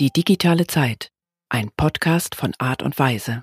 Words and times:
Die 0.00 0.10
digitale 0.10 0.66
Zeit. 0.66 1.10
Ein 1.50 1.68
Podcast 1.76 2.34
von 2.34 2.54
Art 2.56 2.82
und 2.82 2.98
Weise. 2.98 3.42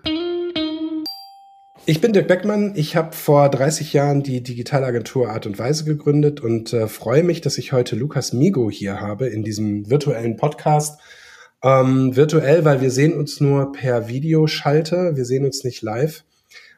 Ich 1.85 2.01
bin 2.01 2.13
Dirk 2.13 2.27
Beckmann. 2.27 2.73
Ich 2.75 2.95
habe 2.95 3.15
vor 3.15 3.49
30 3.49 3.93
Jahren 3.93 4.23
die 4.23 4.41
Digitalagentur 4.41 5.29
Art 5.29 5.45
und 5.45 5.59
Weise 5.59 5.85
gegründet 5.85 6.39
und 6.39 6.73
äh, 6.73 6.87
freue 6.87 7.21
mich, 7.21 7.41
dass 7.41 7.59
ich 7.59 7.73
heute 7.73 7.95
Lukas 7.95 8.33
Migo 8.33 8.71
hier 8.71 8.99
habe 8.99 9.27
in 9.27 9.43
diesem 9.43 9.87
virtuellen 9.91 10.35
Podcast. 10.35 10.99
Ähm, 11.61 12.15
virtuell, 12.15 12.65
weil 12.65 12.81
wir 12.81 12.89
sehen 12.89 13.13
uns 13.13 13.39
nur 13.39 13.71
per 13.71 14.07
Videoschalte. 14.07 15.15
Wir 15.15 15.25
sehen 15.25 15.45
uns 15.45 15.63
nicht 15.63 15.83
live, 15.83 16.23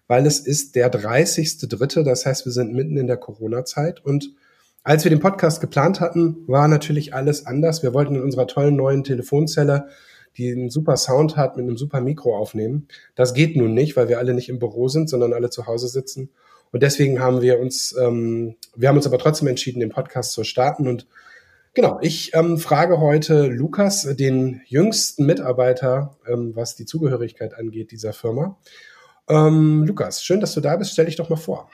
weil 0.08 0.26
es 0.26 0.42
ist 0.42 0.76
der 0.76 0.92
30.3. 0.92 2.04
Das 2.04 2.26
heißt, 2.26 2.44
wir 2.44 2.52
sind 2.52 2.74
mitten 2.74 2.98
in 2.98 3.08
der 3.08 3.16
Corona-Zeit 3.16 4.04
und 4.04 4.34
als 4.90 5.04
wir 5.04 5.12
den 5.12 5.20
Podcast 5.20 5.62
geplant 5.62 6.00
hatten, 6.00 6.38
war 6.48 6.68
natürlich 6.68 7.14
alles 7.14 7.46
anders. 7.46 7.84
Wir 7.84 7.94
wollten 7.94 8.16
in 8.16 8.24
unserer 8.24 8.48
tollen 8.48 8.76
neuen 8.76 9.04
Telefonzelle, 9.04 9.90
die 10.36 10.52
einen 10.52 10.72
super 10.72 10.98
Sound 10.98 11.38
hat, 11.38 11.58
mit 11.58 11.68
einem 11.68 11.78
super 11.78 12.02
Mikro 12.02 12.36
aufnehmen. 12.36 12.88
Das 13.14 13.36
geht 13.36 13.56
nun 13.56 13.76
nicht, 13.76 13.96
weil 13.96 14.10
wir 14.10 14.18
alle 14.18 14.34
nicht 14.34 14.50
im 14.50 14.58
Büro 14.58 14.88
sind, 14.88 15.08
sondern 15.08 15.34
alle 15.34 15.52
zu 15.52 15.68
Hause 15.68 15.90
sitzen. 15.90 16.32
Und 16.72 16.82
deswegen 16.82 17.20
haben 17.20 17.44
wir 17.44 17.60
uns, 17.60 17.96
ähm, 18.02 18.56
wir 18.76 18.90
haben 18.90 18.96
uns 18.96 19.06
aber 19.06 19.20
trotzdem 19.20 19.48
entschieden, 19.48 19.80
den 19.80 19.92
Podcast 19.92 20.32
zu 20.32 20.44
starten. 20.44 20.88
Und 20.88 21.06
genau, 21.76 22.00
ich 22.02 22.34
ähm, 22.34 22.58
frage 22.58 23.00
heute 23.00 23.46
Lukas, 23.46 24.16
den 24.16 24.62
jüngsten 24.66 25.28
Mitarbeiter, 25.28 26.18
ähm, 26.28 26.56
was 26.56 26.76
die 26.76 26.86
Zugehörigkeit 26.86 27.54
angeht 27.54 27.92
dieser 27.92 28.12
Firma. 28.12 28.58
Ähm, 29.30 29.84
Lukas, 29.84 30.24
schön, 30.24 30.40
dass 30.40 30.56
du 30.56 30.62
da 30.62 30.76
bist. 30.78 30.94
Stell 30.94 31.06
dich 31.06 31.16
doch 31.16 31.30
mal 31.30 31.36
vor. 31.36 31.70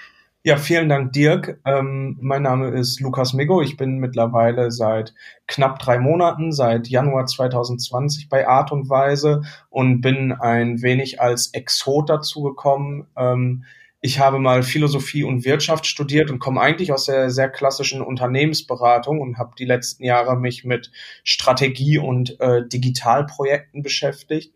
Ja, 0.48 0.58
vielen 0.58 0.90
Dank, 0.90 1.12
Dirk. 1.14 1.60
Ähm, 1.66 2.20
mein 2.22 2.44
Name 2.44 2.70
ist 2.70 3.00
Lukas 3.00 3.34
Migo. 3.34 3.64
Ich 3.64 3.78
bin 3.78 3.98
mittlerweile 3.98 4.70
seit 4.70 5.16
knapp 5.48 5.80
drei 5.80 5.98
Monaten, 5.98 6.52
seit 6.52 6.88
Januar 6.88 7.26
2020 7.26 8.30
bei 8.30 8.48
Art 8.48 8.72
und 8.72 8.88
Weise 8.88 9.42
und 9.72 10.02
bin 10.02 10.34
ein 10.34 10.84
wenig 10.84 11.20
als 11.20 11.48
Exot 11.56 12.12
dazugekommen. 12.12 13.08
Ähm, 13.18 13.64
ich 14.02 14.20
habe 14.20 14.38
mal 14.38 14.62
Philosophie 14.62 15.24
und 15.24 15.46
Wirtschaft 15.46 15.88
studiert 15.88 16.30
und 16.30 16.38
komme 16.38 16.62
eigentlich 16.62 16.94
aus 16.94 17.06
der 17.06 17.32
sehr 17.32 17.50
klassischen 17.50 18.04
Unternehmensberatung 18.04 19.22
und 19.22 19.40
habe 19.40 19.56
die 19.58 19.66
letzten 19.66 20.04
Jahre 20.04 20.38
mich 20.38 20.64
mit 20.64 20.92
Strategie 21.24 21.98
und 21.98 22.40
äh, 22.40 22.62
Digitalprojekten 22.68 23.82
beschäftigt 23.82 24.54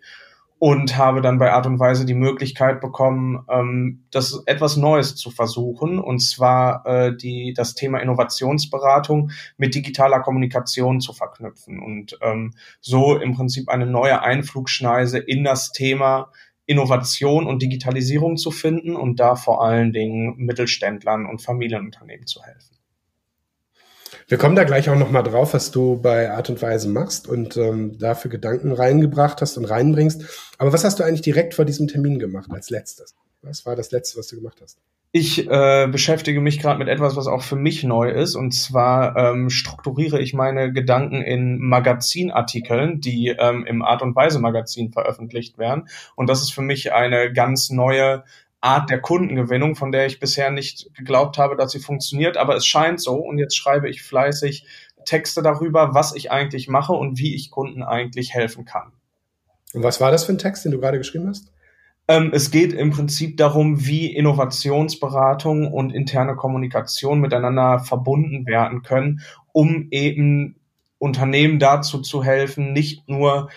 und 0.59 0.97
habe 0.97 1.21
dann 1.21 1.39
bei 1.39 1.53
Art 1.53 1.65
und 1.65 1.79
Weise 1.79 2.05
die 2.05 2.13
Möglichkeit 2.13 2.81
bekommen, 2.81 3.45
ähm, 3.49 4.03
das 4.11 4.43
etwas 4.45 4.75
Neues 4.75 5.15
zu 5.15 5.31
versuchen, 5.31 5.99
und 5.99 6.19
zwar 6.19 6.85
äh, 6.85 7.15
die, 7.15 7.53
das 7.55 7.75
Thema 7.75 7.99
Innovationsberatung 7.99 9.31
mit 9.57 9.73
digitaler 9.73 10.19
Kommunikation 10.19 10.99
zu 10.99 11.13
verknüpfen 11.13 11.79
und 11.79 12.19
ähm, 12.21 12.53
so 12.81 13.15
im 13.15 13.35
Prinzip 13.35 13.69
eine 13.69 13.85
neue 13.85 14.21
Einflugschneise 14.21 15.17
in 15.17 15.45
das 15.45 15.71
Thema 15.71 16.29
Innovation 16.65 17.47
und 17.47 17.61
Digitalisierung 17.61 18.35
zu 18.35 18.51
finden 18.51 18.97
und 18.97 19.19
da 19.19 19.35
vor 19.35 19.63
allen 19.63 19.93
Dingen 19.93 20.35
Mittelständlern 20.37 21.25
und 21.25 21.41
Familienunternehmen 21.41 22.27
zu 22.27 22.43
helfen. 22.43 22.78
Wir 24.29 24.37
kommen 24.37 24.55
da 24.55 24.63
gleich 24.63 24.87
auch 24.91 24.95
nochmal 24.95 25.23
drauf, 25.23 25.55
was 25.55 25.71
du 25.71 25.99
bei 25.99 26.29
Art 26.29 26.51
und 26.51 26.61
Weise 26.61 26.87
machst 26.87 27.27
und 27.27 27.57
ähm, 27.57 27.97
dafür 27.97 28.29
Gedanken 28.29 28.71
reingebracht 28.71 29.41
hast 29.41 29.57
und 29.57 29.65
reinbringst. 29.65 30.53
Aber 30.59 30.71
was 30.71 30.83
hast 30.83 30.99
du 30.99 31.03
eigentlich 31.03 31.23
direkt 31.23 31.55
vor 31.55 31.65
diesem 31.65 31.87
Termin 31.87 32.19
gemacht 32.19 32.51
als 32.51 32.69
letztes? 32.69 33.15
Was 33.41 33.65
war 33.65 33.75
das 33.75 33.89
Letzte, 33.89 34.19
was 34.19 34.27
du 34.27 34.35
gemacht 34.35 34.59
hast? 34.61 34.77
Ich 35.11 35.49
äh, 35.49 35.87
beschäftige 35.91 36.41
mich 36.41 36.59
gerade 36.59 36.77
mit 36.77 36.89
etwas, 36.89 37.15
was 37.15 37.25
auch 37.25 37.41
für 37.41 37.55
mich 37.55 37.83
neu 37.83 38.11
ist. 38.11 38.35
Und 38.35 38.51
zwar 38.51 39.17
ähm, 39.17 39.49
strukturiere 39.49 40.21
ich 40.21 40.35
meine 40.35 40.71
Gedanken 40.71 41.23
in 41.23 41.57
Magazinartikeln, 41.57 43.01
die 43.01 43.29
ähm, 43.29 43.65
im 43.65 43.81
Art 43.81 44.03
und 44.03 44.15
Weise 44.15 44.37
Magazin 44.37 44.91
veröffentlicht 44.91 45.57
werden. 45.57 45.87
Und 46.15 46.29
das 46.29 46.43
ist 46.43 46.53
für 46.53 46.61
mich 46.61 46.93
eine 46.93 47.33
ganz 47.33 47.71
neue 47.71 48.23
Art 48.61 48.89
der 48.89 48.99
Kundengewinnung, 48.99 49.75
von 49.75 49.91
der 49.91 50.05
ich 50.05 50.19
bisher 50.19 50.51
nicht 50.51 50.93
geglaubt 50.95 51.37
habe, 51.37 51.55
dass 51.55 51.71
sie 51.71 51.79
funktioniert, 51.79 52.37
aber 52.37 52.55
es 52.55 52.65
scheint 52.65 53.01
so 53.01 53.15
und 53.15 53.37
jetzt 53.37 53.55
schreibe 53.55 53.89
ich 53.89 54.01
fleißig 54.03 54.65
Texte 55.05 55.41
darüber, 55.41 55.93
was 55.93 56.13
ich 56.13 56.31
eigentlich 56.31 56.67
mache 56.67 56.93
und 56.93 57.17
wie 57.17 57.35
ich 57.35 57.51
Kunden 57.51 57.83
eigentlich 57.83 58.33
helfen 58.33 58.65
kann. 58.65 58.91
Und 59.73 59.83
was 59.83 60.01
war 60.01 60.11
das 60.11 60.25
für 60.25 60.33
ein 60.33 60.37
Text, 60.37 60.65
den 60.65 60.71
du 60.71 60.79
gerade 60.79 60.97
geschrieben 60.97 61.27
hast? 61.27 61.51
Ähm, 62.07 62.31
es 62.33 62.51
geht 62.51 62.73
im 62.73 62.89
Prinzip 62.89 63.37
darum, 63.37 63.85
wie 63.85 64.13
Innovationsberatung 64.13 65.71
und 65.71 65.91
interne 65.91 66.35
Kommunikation 66.35 67.19
miteinander 67.19 67.79
verbunden 67.79 68.45
werden 68.45 68.81
können, 68.81 69.21
um 69.51 69.87
eben 69.91 70.55
Unternehmen 70.97 71.59
dazu 71.59 72.01
zu 72.01 72.23
helfen, 72.23 72.73
nicht 72.73 73.07
nur 73.07 73.49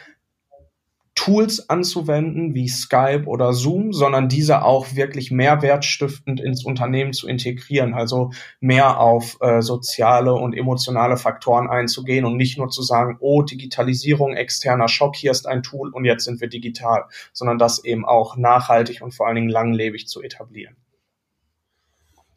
Tools 1.15 1.69
anzuwenden, 1.69 2.55
wie 2.55 2.69
Skype 2.69 3.25
oder 3.27 3.53
Zoom, 3.53 3.93
sondern 3.93 4.29
diese 4.29 4.65
auch 4.65 4.95
wirklich 4.95 5.31
mehrwertstiftend 5.31 6.41
ins 6.41 6.65
Unternehmen 6.65 7.13
zu 7.13 7.29
integrieren, 7.29 7.93
also 7.93 8.31
mehr 8.61 8.99
auf 8.99 9.37
äh, 9.41 9.61
soziale 9.61 10.33
und 10.33 10.55
emotionale 10.55 11.19
Faktoren 11.19 11.69
einzugehen 11.69 12.25
und 12.25 12.37
nicht 12.37 12.57
nur 12.57 12.71
zu 12.71 12.83
sagen, 12.83 13.19
oh, 13.21 13.43
Digitalisierung, 13.43 14.35
externer 14.35 14.89
Schock, 14.89 15.15
hier 15.15 15.31
ist 15.31 15.47
ein 15.47 15.63
Tool 15.63 15.91
und 15.91 16.07
jetzt 16.07 16.25
sind 16.25 16.41
wir 16.41 16.49
digital, 16.49 17.05
sondern 17.33 17.59
das 17.59 17.85
eben 17.85 18.07
auch 18.07 18.37
nachhaltig 18.37 19.03
und 19.03 19.13
vor 19.13 19.27
allen 19.27 19.37
Dingen 19.37 19.51
langlebig 19.51 20.09
zu 20.09 20.23
etablieren. 20.23 20.77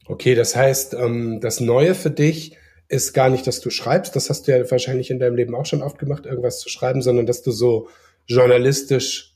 Okay, 0.07 0.35
das 0.35 0.55
heißt, 0.55 0.95
ähm, 0.95 1.39
das 1.39 1.61
Neue 1.61 1.95
für 1.95 2.11
dich 2.11 2.57
ist 2.87 3.13
gar 3.13 3.29
nicht, 3.29 3.47
dass 3.47 3.61
du 3.61 3.69
schreibst, 3.69 4.15
das 4.15 4.29
hast 4.29 4.47
du 4.47 4.51
ja 4.51 4.69
wahrscheinlich 4.69 5.09
in 5.09 5.17
deinem 5.17 5.35
Leben 5.35 5.55
auch 5.55 5.65
schon 5.65 5.81
oft 5.81 5.97
gemacht, 5.97 6.25
irgendwas 6.25 6.59
zu 6.59 6.69
schreiben, 6.69 7.01
sondern 7.01 7.25
dass 7.25 7.41
du 7.41 7.51
so 7.51 7.87
journalistisch, 8.27 9.33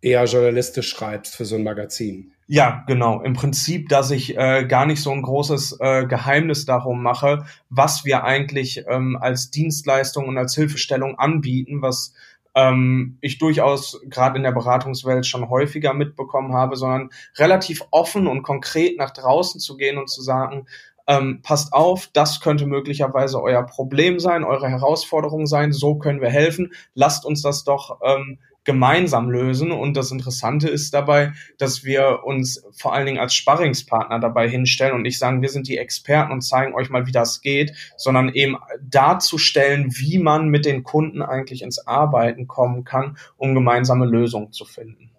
eher 0.00 0.24
journalistisch 0.24 0.88
schreibst 0.90 1.36
für 1.36 1.44
so 1.44 1.56
ein 1.56 1.64
Magazin. 1.64 2.32
Ja, 2.50 2.82
genau. 2.86 3.20
Im 3.20 3.34
Prinzip, 3.34 3.90
dass 3.90 4.10
ich 4.10 4.36
äh, 4.38 4.64
gar 4.66 4.86
nicht 4.86 5.02
so 5.02 5.10
ein 5.10 5.20
großes 5.20 5.78
äh, 5.80 6.06
Geheimnis 6.06 6.64
darum 6.64 7.02
mache, 7.02 7.44
was 7.68 8.06
wir 8.06 8.24
eigentlich 8.24 8.84
ähm, 8.88 9.18
als 9.20 9.50
Dienstleistung 9.50 10.26
und 10.26 10.38
als 10.38 10.54
Hilfestellung 10.54 11.18
anbieten, 11.18 11.82
was 11.82 12.14
ähm, 12.54 13.18
ich 13.20 13.36
durchaus 13.36 14.00
gerade 14.06 14.38
in 14.38 14.44
der 14.44 14.52
Beratungswelt 14.52 15.26
schon 15.26 15.50
häufiger 15.50 15.92
mitbekommen 15.92 16.54
habe, 16.54 16.76
sondern 16.76 17.10
relativ 17.36 17.84
offen 17.90 18.26
und 18.26 18.42
konkret 18.42 18.96
nach 18.96 19.10
draußen 19.10 19.60
zu 19.60 19.76
gehen 19.76 19.98
und 19.98 20.08
zu 20.08 20.22
sagen, 20.22 20.66
ähm, 21.08 21.40
passt 21.42 21.72
auf, 21.72 22.08
das 22.12 22.40
könnte 22.40 22.66
möglicherweise 22.66 23.42
euer 23.42 23.64
Problem 23.64 24.20
sein, 24.20 24.44
eure 24.44 24.68
Herausforderung 24.68 25.46
sein, 25.46 25.72
so 25.72 25.96
können 25.96 26.20
wir 26.20 26.30
helfen, 26.30 26.72
lasst 26.94 27.24
uns 27.24 27.42
das 27.42 27.64
doch 27.64 27.98
ähm, 28.04 28.38
gemeinsam 28.68 29.30
lösen. 29.30 29.72
Und 29.72 29.96
das 29.96 30.10
Interessante 30.10 30.68
ist 30.68 30.92
dabei, 30.92 31.32
dass 31.56 31.84
wir 31.84 32.24
uns 32.24 32.62
vor 32.76 32.92
allen 32.92 33.06
Dingen 33.06 33.18
als 33.18 33.32
Sparringspartner 33.32 34.20
dabei 34.20 34.46
hinstellen 34.46 34.94
und 34.94 35.02
nicht 35.02 35.18
sagen, 35.18 35.40
wir 35.40 35.48
sind 35.48 35.68
die 35.68 35.78
Experten 35.78 36.32
und 36.32 36.42
zeigen 36.42 36.74
euch 36.74 36.90
mal, 36.90 37.06
wie 37.06 37.12
das 37.12 37.40
geht, 37.40 37.72
sondern 37.96 38.28
eben 38.28 38.58
darzustellen, 38.82 39.96
wie 39.96 40.18
man 40.18 40.48
mit 40.48 40.66
den 40.66 40.84
Kunden 40.84 41.22
eigentlich 41.22 41.62
ins 41.62 41.86
Arbeiten 41.86 42.46
kommen 42.46 42.84
kann, 42.84 43.16
um 43.38 43.54
gemeinsame 43.54 44.04
Lösungen 44.04 44.52
zu 44.52 44.66
finden. 44.66 45.12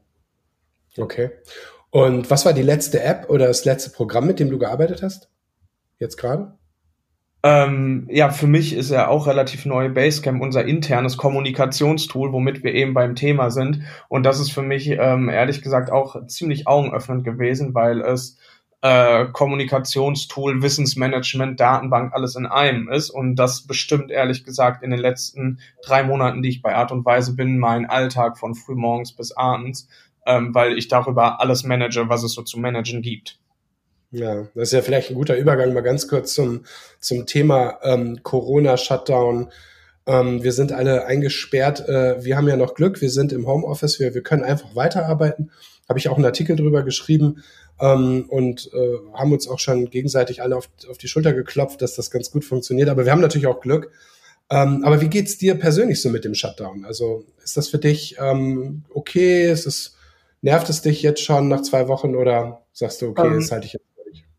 Okay. 0.95 1.31
Und 1.89 2.29
was 2.29 2.45
war 2.45 2.53
die 2.53 2.61
letzte 2.61 3.01
App 3.01 3.31
oder 3.31 3.47
das 3.47 3.65
letzte 3.65 3.89
Programm, 3.89 4.27
mit 4.27 4.39
dem 4.39 4.51
du 4.51 4.59
gearbeitet 4.59 5.01
hast? 5.01 5.27
Jetzt 5.99 6.17
gerade? 6.17 6.57
Ähm, 7.41 8.07
ja, 8.11 8.31
für 8.31 8.47
mich 8.47 8.73
ist 8.73 8.91
ja 8.91 9.07
auch 9.07 9.25
relativ 9.25 9.65
neu 9.65 9.89
Basecamp 9.89 10.41
unser 10.41 10.65
internes 10.65 11.15
Kommunikationstool, 11.15 12.33
womit 12.33 12.63
wir 12.63 12.73
eben 12.73 12.93
beim 12.93 13.15
Thema 13.15 13.49
sind. 13.49 13.83
Und 14.09 14.23
das 14.23 14.41
ist 14.41 14.51
für 14.51 14.61
mich 14.61 14.89
ähm, 14.89 15.29
ehrlich 15.29 15.61
gesagt 15.61 15.89
auch 15.89 16.27
ziemlich 16.27 16.67
augenöffnend 16.67 17.23
gewesen, 17.23 17.73
weil 17.73 18.01
es 18.01 18.37
äh, 18.81 19.25
Kommunikationstool, 19.31 20.61
Wissensmanagement, 20.61 21.59
Datenbank 21.59 22.13
alles 22.13 22.35
in 22.35 22.45
einem 22.45 22.89
ist. 22.89 23.09
Und 23.09 23.37
das 23.37 23.65
bestimmt 23.65 24.11
ehrlich 24.11 24.43
gesagt 24.43 24.83
in 24.83 24.91
den 24.91 24.99
letzten 24.99 25.59
drei 25.81 26.03
Monaten, 26.03 26.41
die 26.41 26.49
ich 26.49 26.61
bei 26.61 26.75
Art 26.75 26.91
und 26.91 27.05
Weise 27.05 27.35
bin, 27.35 27.57
mein 27.57 27.85
Alltag 27.85 28.37
von 28.37 28.53
frühmorgens 28.53 29.13
bis 29.13 29.31
abends, 29.31 29.87
ähm, 30.25 30.53
weil 30.53 30.77
ich 30.77 30.89
darüber 30.89 31.39
alles 31.39 31.63
manage, 31.63 32.09
was 32.09 32.23
es 32.23 32.33
so 32.33 32.41
zu 32.41 32.59
managen 32.59 33.01
gibt. 33.01 33.39
Ja, 34.11 34.47
das 34.55 34.69
ist 34.69 34.71
ja 34.73 34.81
vielleicht 34.81 35.11
ein 35.11 35.15
guter 35.15 35.37
Übergang 35.37 35.73
mal 35.73 35.81
ganz 35.81 36.07
kurz 36.07 36.33
zum, 36.33 36.65
zum 36.99 37.25
Thema 37.25 37.79
ähm, 37.83 38.23
Corona-Shutdown. 38.23 39.51
Ähm, 40.07 40.43
wir 40.43 40.51
sind 40.51 40.71
alle 40.71 41.05
eingesperrt. 41.05 41.87
Äh, 41.87 42.23
wir 42.23 42.35
haben 42.35 42.47
ja 42.47 42.57
noch 42.57 42.73
Glück, 42.73 43.01
wir 43.01 43.11
sind 43.11 43.31
im 43.31 43.45
Homeoffice, 43.45 43.99
wir, 43.99 44.15
wir 44.15 44.23
können 44.23 44.43
einfach 44.43 44.75
weiterarbeiten. 44.75 45.51
Habe 45.87 45.99
ich 45.99 46.09
auch 46.09 46.15
einen 46.15 46.25
Artikel 46.25 46.55
drüber 46.55 46.81
geschrieben 46.81 47.43
ähm, 47.79 48.25
und 48.29 48.71
äh, 48.73 48.97
haben 49.13 49.31
uns 49.31 49.47
auch 49.47 49.59
schon 49.59 49.89
gegenseitig 49.91 50.41
alle 50.41 50.55
auf, 50.55 50.69
auf 50.89 50.97
die 50.97 51.07
Schulter 51.07 51.33
geklopft, 51.33 51.81
dass 51.81 51.95
das 51.95 52.09
ganz 52.09 52.31
gut 52.31 52.45
funktioniert. 52.45 52.89
Aber 52.89 53.05
wir 53.05 53.11
haben 53.11 53.21
natürlich 53.21 53.47
auch 53.47 53.61
Glück. 53.61 53.91
Ähm, 54.49 54.83
aber 54.83 55.01
wie 55.01 55.09
geht's 55.09 55.37
dir 55.37 55.53
persönlich 55.53 56.01
so 56.01 56.09
mit 56.09 56.25
dem 56.25 56.33
Shutdown? 56.33 56.83
Also 56.83 57.25
ist 57.43 57.57
das 57.57 57.67
für 57.67 57.77
dich 57.77 58.17
ähm, 58.19 58.83
okay? 58.91 59.51
Ist 59.51 59.67
es, 59.67 59.95
nervt 60.41 60.69
es 60.69 60.81
dich 60.81 61.03
jetzt 61.03 61.21
schon 61.21 61.47
nach 61.47 61.61
zwei 61.61 61.87
Wochen 61.87 62.15
oder 62.15 62.63
sagst 62.73 63.03
du, 63.03 63.09
okay, 63.09 63.27
um, 63.27 63.33
ähm, 63.33 63.39
das 63.41 63.51
halte 63.51 63.67
ich 63.67 63.73
jetzt 63.73 63.85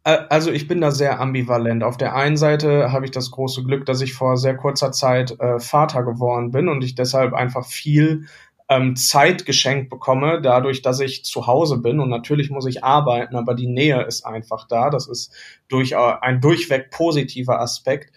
Also 0.02 0.50
ich 0.50 0.66
bin 0.66 0.80
da 0.80 0.92
sehr 0.92 1.20
ambivalent. 1.20 1.82
Auf 1.82 1.98
der 1.98 2.14
einen 2.14 2.38
Seite 2.38 2.90
habe 2.90 3.04
ich 3.04 3.10
das 3.10 3.30
große 3.30 3.64
Glück, 3.64 3.84
dass 3.84 4.00
ich 4.00 4.14
vor 4.14 4.38
sehr 4.38 4.56
kurzer 4.56 4.92
Zeit 4.92 5.38
äh, 5.40 5.60
Vater 5.60 6.04
geworden 6.04 6.52
bin 6.52 6.68
und 6.68 6.82
ich 6.82 6.94
deshalb 6.94 7.34
einfach 7.34 7.66
viel 7.66 8.26
ähm, 8.70 8.96
Zeit 8.96 9.44
geschenkt 9.44 9.90
bekomme, 9.90 10.40
dadurch, 10.40 10.80
dass 10.80 11.00
ich 11.00 11.24
zu 11.24 11.46
Hause 11.46 11.78
bin. 11.78 12.00
Und 12.00 12.08
natürlich 12.08 12.50
muss 12.50 12.66
ich 12.66 12.82
arbeiten, 12.82 13.36
aber 13.36 13.54
die 13.54 13.66
Nähe 13.66 14.02
ist 14.02 14.24
einfach 14.24 14.66
da. 14.66 14.88
Das 14.88 15.06
ist 15.06 15.34
durch, 15.68 15.92
äh, 15.92 15.96
ein 15.96 16.40
durchweg 16.40 16.90
positiver 16.90 17.60
Aspekt. 17.60 18.14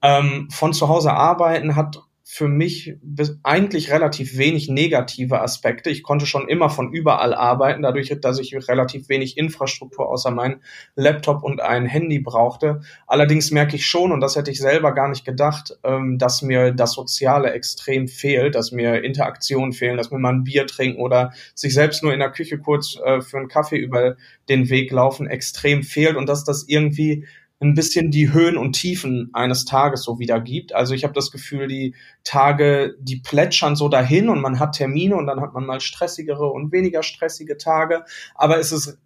Ähm, 0.00 0.48
von 0.50 0.72
zu 0.72 0.88
Hause 0.88 1.12
arbeiten 1.12 1.76
hat 1.76 2.00
für 2.28 2.48
mich 2.48 2.96
eigentlich 3.44 3.92
relativ 3.92 4.36
wenig 4.36 4.68
negative 4.68 5.40
Aspekte. 5.40 5.90
Ich 5.90 6.02
konnte 6.02 6.26
schon 6.26 6.48
immer 6.48 6.68
von 6.68 6.92
überall 6.92 7.32
arbeiten, 7.32 7.82
dadurch, 7.82 8.12
dass 8.20 8.40
ich 8.40 8.52
relativ 8.68 9.08
wenig 9.08 9.38
Infrastruktur 9.38 10.08
außer 10.08 10.32
mein 10.32 10.60
Laptop 10.96 11.44
und 11.44 11.60
ein 11.60 11.86
Handy 11.86 12.18
brauchte. 12.18 12.80
Allerdings 13.06 13.52
merke 13.52 13.76
ich 13.76 13.86
schon, 13.86 14.10
und 14.10 14.20
das 14.20 14.34
hätte 14.34 14.50
ich 14.50 14.58
selber 14.58 14.92
gar 14.92 15.08
nicht 15.08 15.24
gedacht, 15.24 15.78
ähm, 15.84 16.18
dass 16.18 16.42
mir 16.42 16.72
das 16.72 16.94
Soziale 16.94 17.52
extrem 17.52 18.08
fehlt, 18.08 18.56
dass 18.56 18.72
mir 18.72 19.04
Interaktionen 19.04 19.72
fehlen, 19.72 19.96
dass 19.96 20.10
mir 20.10 20.18
mal 20.18 20.32
ein 20.32 20.42
Bier 20.42 20.66
trinken 20.66 21.00
oder 21.00 21.32
sich 21.54 21.74
selbst 21.74 22.02
nur 22.02 22.12
in 22.12 22.18
der 22.18 22.32
Küche 22.32 22.58
kurz 22.58 22.96
äh, 23.04 23.20
für 23.20 23.36
einen 23.38 23.46
Kaffee 23.46 23.78
über 23.78 24.16
den 24.48 24.68
Weg 24.68 24.90
laufen 24.90 25.28
extrem 25.28 25.84
fehlt 25.84 26.16
und 26.16 26.28
dass 26.28 26.42
das 26.42 26.64
irgendwie 26.66 27.24
ein 27.60 27.74
bisschen 27.74 28.10
die 28.10 28.32
Höhen 28.32 28.56
und 28.56 28.74
Tiefen 28.74 29.30
eines 29.32 29.64
Tages 29.64 30.02
so 30.02 30.18
wiedergibt. 30.18 30.74
Also 30.74 30.94
ich 30.94 31.04
habe 31.04 31.14
das 31.14 31.30
Gefühl, 31.30 31.68
die 31.68 31.94
Tage, 32.22 32.94
die 33.00 33.16
plätschern 33.16 33.76
so 33.76 33.88
dahin 33.88 34.28
und 34.28 34.42
man 34.42 34.60
hat 34.60 34.76
Termine 34.76 35.16
und 35.16 35.26
dann 35.26 35.40
hat 35.40 35.54
man 35.54 35.64
mal 35.64 35.80
stressigere 35.80 36.46
und 36.46 36.72
weniger 36.72 37.02
stressige 37.02 37.56
Tage, 37.56 38.04
aber 38.34 38.58
es 38.58 38.72
ist 38.72 38.98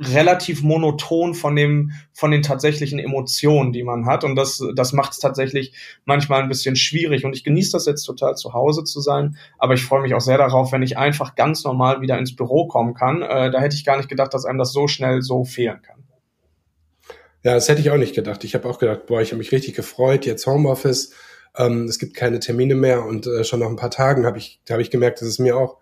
relativ 0.00 0.62
monoton 0.62 1.34
von 1.34 1.54
dem 1.54 1.92
von 2.12 2.32
den 2.32 2.42
tatsächlichen 2.42 2.98
Emotionen, 2.98 3.72
die 3.72 3.84
man 3.84 4.06
hat 4.06 4.24
und 4.24 4.34
das 4.34 4.60
das 4.74 4.92
macht 4.92 5.12
es 5.12 5.18
tatsächlich 5.20 5.72
manchmal 6.04 6.42
ein 6.42 6.48
bisschen 6.48 6.74
schwierig 6.74 7.24
und 7.24 7.34
ich 7.34 7.44
genieße 7.44 7.72
das 7.72 7.86
jetzt 7.86 8.02
total 8.02 8.34
zu 8.34 8.52
Hause 8.54 8.82
zu 8.82 9.00
sein, 9.00 9.36
aber 9.56 9.74
ich 9.74 9.84
freue 9.84 10.02
mich 10.02 10.14
auch 10.14 10.20
sehr 10.20 10.36
darauf, 10.36 10.72
wenn 10.72 10.82
ich 10.82 10.98
einfach 10.98 11.36
ganz 11.36 11.62
normal 11.64 12.00
wieder 12.00 12.18
ins 12.18 12.34
Büro 12.34 12.66
kommen 12.66 12.94
kann. 12.94 13.22
Äh, 13.22 13.52
da 13.52 13.60
hätte 13.60 13.76
ich 13.76 13.84
gar 13.84 13.96
nicht 13.96 14.08
gedacht, 14.08 14.34
dass 14.34 14.44
einem 14.44 14.58
das 14.58 14.72
so 14.72 14.88
schnell 14.88 15.22
so 15.22 15.44
fehlen 15.44 15.80
kann. 15.82 16.03
Ja, 17.44 17.54
das 17.54 17.68
hätte 17.68 17.80
ich 17.80 17.90
auch 17.90 17.98
nicht 17.98 18.14
gedacht. 18.14 18.42
Ich 18.42 18.54
habe 18.54 18.68
auch 18.68 18.78
gedacht, 18.78 19.06
boah, 19.06 19.20
ich 19.20 19.30
habe 19.30 19.38
mich 19.38 19.52
richtig 19.52 19.74
gefreut, 19.74 20.26
jetzt 20.26 20.46
Homeoffice, 20.46 21.12
ähm, 21.56 21.84
es 21.84 21.98
gibt 21.98 22.14
keine 22.14 22.40
Termine 22.40 22.74
mehr 22.74 23.04
und 23.04 23.26
äh, 23.26 23.44
schon 23.44 23.60
nach 23.60 23.68
ein 23.68 23.76
paar 23.76 23.90
Tagen 23.90 24.26
habe 24.26 24.38
ich, 24.38 24.60
hab 24.68 24.80
ich 24.80 24.90
gemerkt, 24.90 25.20
dass 25.20 25.28
es 25.28 25.38
mir 25.38 25.56
auch 25.56 25.76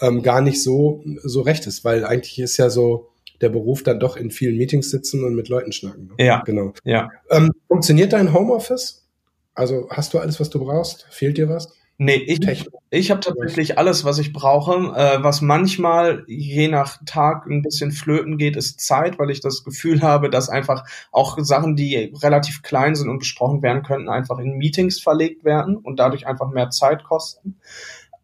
ähm, 0.00 0.22
gar 0.22 0.40
nicht 0.40 0.62
so, 0.62 1.02
so 1.22 1.42
recht 1.42 1.66
ist, 1.66 1.84
weil 1.84 2.04
eigentlich 2.04 2.38
ist 2.38 2.56
ja 2.56 2.70
so 2.70 3.10
der 3.40 3.48
Beruf 3.48 3.82
dann 3.82 4.00
doch 4.00 4.16
in 4.16 4.30
vielen 4.30 4.56
Meetings 4.56 4.90
sitzen 4.90 5.24
und 5.24 5.34
mit 5.34 5.48
Leuten 5.48 5.72
schnacken. 5.72 6.12
Ne? 6.16 6.24
Ja. 6.24 6.42
Genau. 6.44 6.72
Ja. 6.84 7.10
Ähm, 7.30 7.52
funktioniert 7.68 8.12
dein 8.12 8.32
Homeoffice? 8.32 9.08
Also 9.54 9.88
hast 9.90 10.14
du 10.14 10.18
alles, 10.18 10.38
was 10.38 10.50
du 10.50 10.60
brauchst? 10.60 11.06
Fehlt 11.10 11.38
dir 11.38 11.48
was? 11.48 11.76
Nee, 12.02 12.14
ich, 12.14 12.66
ich 12.88 13.10
habe 13.10 13.20
tatsächlich 13.20 13.76
alles, 13.76 14.06
was 14.06 14.18
ich 14.18 14.32
brauche. 14.32 14.72
Äh, 14.96 15.22
was 15.22 15.42
manchmal 15.42 16.24
je 16.28 16.68
nach 16.68 16.96
Tag 17.04 17.44
ein 17.46 17.60
bisschen 17.60 17.92
flöten 17.92 18.38
geht, 18.38 18.56
ist 18.56 18.80
Zeit, 18.80 19.18
weil 19.18 19.28
ich 19.28 19.42
das 19.42 19.64
Gefühl 19.64 20.00
habe, 20.02 20.30
dass 20.30 20.48
einfach 20.48 20.86
auch 21.12 21.36
Sachen, 21.40 21.76
die 21.76 22.10
relativ 22.22 22.62
klein 22.62 22.94
sind 22.94 23.10
und 23.10 23.18
besprochen 23.18 23.60
werden 23.60 23.82
könnten, 23.82 24.08
einfach 24.08 24.38
in 24.38 24.56
Meetings 24.56 24.98
verlegt 24.98 25.44
werden 25.44 25.76
und 25.76 26.00
dadurch 26.00 26.26
einfach 26.26 26.48
mehr 26.48 26.70
Zeit 26.70 27.04
kosten. 27.04 27.56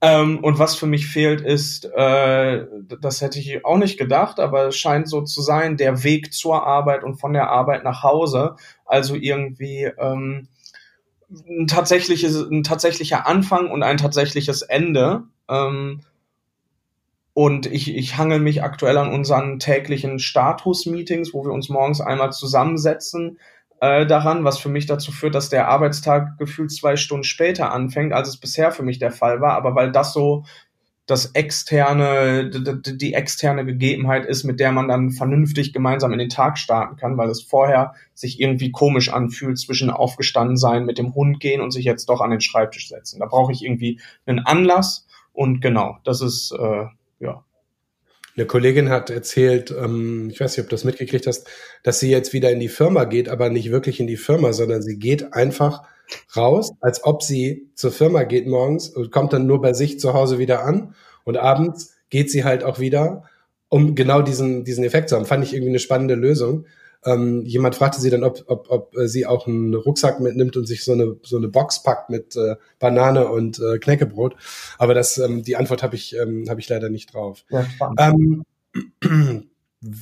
Ähm, 0.00 0.38
und 0.43 0.58
was 0.58 0.75
für 0.75 0.87
mich 0.87 1.06
fehlt, 1.06 1.43
ist, 1.43 1.84
äh, 1.84 2.64
das 3.02 3.20
hätte 3.20 3.38
ich 3.38 3.62
auch 3.67 3.76
nicht 3.76 3.99
gedacht, 3.99 4.40
aber 4.40 4.69
es 4.69 4.76
scheint 4.79 5.06
so 5.06 5.20
zu 5.20 5.43
sein, 5.43 5.76
der 5.76 6.02
Weg 6.02 6.32
zur 6.32 6.67
Arbeit 6.67 7.05
und 7.05 7.17
von 7.17 7.34
der 7.34 7.50
Arbeit 7.50 7.84
nach 7.84 8.02
Hause. 8.02 8.56
Also 8.87 9.17
irgendwie 9.17 9.90
ähm, 9.99 10.49
ein, 11.31 11.67
tatsächliches, 11.67 12.37
ein 12.37 12.62
tatsächlicher 12.62 13.26
Anfang 13.26 13.70
und 13.70 13.82
ein 13.82 13.96
tatsächliches 13.96 14.62
Ende. 14.62 15.25
Ähm, 15.49 16.02
und 17.34 17.67
ich, 17.67 17.94
ich 17.94 18.17
hangel 18.17 18.40
mich 18.40 18.62
aktuell 18.62 18.96
an 18.96 19.12
unseren 19.12 19.58
täglichen 19.58 20.19
Status-Meetings, 20.19 21.34
wo 21.34 21.44
wir 21.44 21.52
uns 21.52 21.69
morgens 21.69 22.00
einmal 22.00 22.32
zusammensetzen, 22.32 23.38
äh, 23.81 24.06
daran, 24.06 24.44
was 24.44 24.58
für 24.58 24.70
mich 24.70 24.87
dazu 24.87 25.12
führt, 25.12 25.34
dass 25.34 25.50
der 25.50 25.69
Arbeitstag 25.69 26.38
gefühlt 26.38 26.73
zwei 26.73 26.96
Stunden 26.96 27.25
später 27.25 27.72
anfängt, 27.72 28.14
als 28.14 28.29
es 28.29 28.38
bisher 28.38 28.72
für 28.72 28.82
mich 28.82 28.99
der 28.99 29.11
Fall 29.11 29.40
war. 29.40 29.52
Aber 29.52 29.75
weil 29.75 29.93
das 29.93 30.14
so 30.14 30.44
das 31.06 31.26
externe, 31.35 32.50
die, 32.50 33.14
externe 33.14 33.64
Gegebenheit 33.64 34.26
ist, 34.26 34.43
mit 34.43 34.58
der 34.58 34.73
man 34.73 34.88
dann 34.88 35.12
vernünftig 35.12 35.73
gemeinsam 35.73 36.12
in 36.12 36.19
den 36.19 36.29
Tag 36.29 36.58
starten 36.58 36.97
kann, 36.97 37.17
weil 37.17 37.31
es 37.31 37.43
vorher 37.43 37.94
sich 38.12 38.41
irgendwie 38.41 38.73
komisch 38.73 39.08
anfühlt 39.12 39.58
zwischen 39.58 39.91
aufgestanden 39.91 40.56
sein, 40.56 40.85
mit 40.85 40.99
dem 40.99 41.14
Hund 41.14 41.38
gehen 41.38 41.61
und 41.61 41.70
sich 41.70 41.85
jetzt 41.85 42.08
doch 42.08 42.20
an 42.20 42.31
den 42.31 42.41
Schreibtisch 42.41 42.88
setzen. 42.88 43.20
Da 43.20 43.26
brauche 43.26 43.53
ich 43.53 43.64
irgendwie 43.64 44.00
einen 44.26 44.41
Anlass 44.41 45.06
und 45.32 45.61
genau, 45.61 45.99
das 46.03 46.20
ist 46.23 46.53
äh, 46.58 46.87
ja. 47.20 47.44
Eine 48.37 48.47
Kollegin 48.47 48.91
hat 48.91 49.08
erzählt, 49.08 49.70
ähm, 49.70 50.29
ich 50.31 50.41
weiß 50.41 50.56
nicht, 50.56 50.64
ob 50.64 50.69
du 50.69 50.75
das 50.75 50.85
mitgekriegt 50.85 51.26
hast, 51.29 51.49
dass 51.85 52.00
sie 52.00 52.11
jetzt 52.11 52.32
wieder 52.32 52.50
in 52.50 52.61
die 52.61 52.69
Firma 52.69 53.05
geht, 53.05 53.29
aber 53.29 53.49
nicht 53.49 53.70
wirklich 53.70 54.00
in 54.00 54.08
die 54.08 54.17
Firma, 54.17 54.53
sondern 54.53 54.82
sie 54.82 54.99
geht 54.99 55.35
einfach 55.35 55.85
raus, 56.37 56.73
als 56.81 57.05
ob 57.05 57.23
sie 57.23 57.70
zur 57.75 57.93
Firma 57.93 58.25
geht 58.25 58.47
morgens 58.47 58.88
und 58.88 59.11
kommt 59.11 59.32
dann 59.32 59.47
nur 59.47 59.61
bei 59.61 59.73
sich 59.73 59.99
zu 60.00 60.14
Hause 60.14 60.38
wieder 60.38 60.64
an 60.64 60.94
und 61.25 61.37
abends 61.37 61.94
geht 62.11 62.31
sie 62.31 62.44
halt 62.44 62.64
auch 62.64 62.79
wieder, 62.79 63.25
um 63.69 63.94
genau 63.94 64.23
diesen, 64.23 64.64
diesen 64.64 64.85
Effekt 64.85 65.08
zu 65.08 65.17
haben. 65.17 65.26
Fand 65.26 65.44
ich 65.44 65.53
irgendwie 65.53 65.70
eine 65.70 65.79
spannende 65.79 66.14
Lösung. 66.14 66.67
Ähm, 67.05 67.43
jemand 67.44 67.75
fragte 67.75 68.00
sie 68.00 68.11
dann, 68.11 68.25
ob, 68.25 68.44
ob, 68.47 68.70
ob 68.70 68.94
sie 69.05 69.26
auch 69.26 69.47
einen 69.47 69.75
Rucksack 69.75 70.20
mitnimmt 70.20 70.56
und 70.56 70.67
sich 70.67 70.85
so 70.85 70.93
eine, 70.93 71.17
so 71.23 71.37
eine 71.37 71.49
Box 71.49 71.82
packt 71.82 72.11
mit 72.11 72.37
äh, 72.37 72.56
Banane 72.79 73.29
und 73.29 73.58
äh, 73.61 73.79
Knäckebrot. 73.79 74.37
Aber 74.79 74.94
das, 74.94 75.19
ähm, 75.19 75.43
die 75.43 75.56
Antwort 75.56 75.82
habe 75.82 75.94
ich, 75.94 76.17
ähm, 76.17 76.47
hab 76.49 76.58
ich 76.58 76.69
leider 76.69 76.88
nicht 76.88 77.12
drauf. 77.12 77.44
Ja, 77.50 77.67
ähm, 77.99 78.44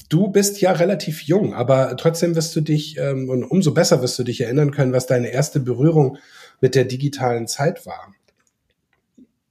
du 0.08 0.28
bist 0.28 0.60
ja 0.60 0.72
relativ 0.72 1.22
jung, 1.22 1.54
aber 1.54 1.96
trotzdem 1.96 2.34
wirst 2.34 2.54
du 2.56 2.60
dich, 2.60 2.98
ähm, 2.98 3.28
und 3.28 3.44
umso 3.44 3.72
besser 3.72 4.02
wirst 4.02 4.18
du 4.18 4.24
dich 4.24 4.40
erinnern 4.40 4.70
können, 4.70 4.92
was 4.92 5.06
deine 5.06 5.28
erste 5.28 5.60
Berührung 5.60 6.18
mit 6.60 6.74
der 6.74 6.84
digitalen 6.84 7.46
Zeit 7.46 7.86
war. 7.86 8.14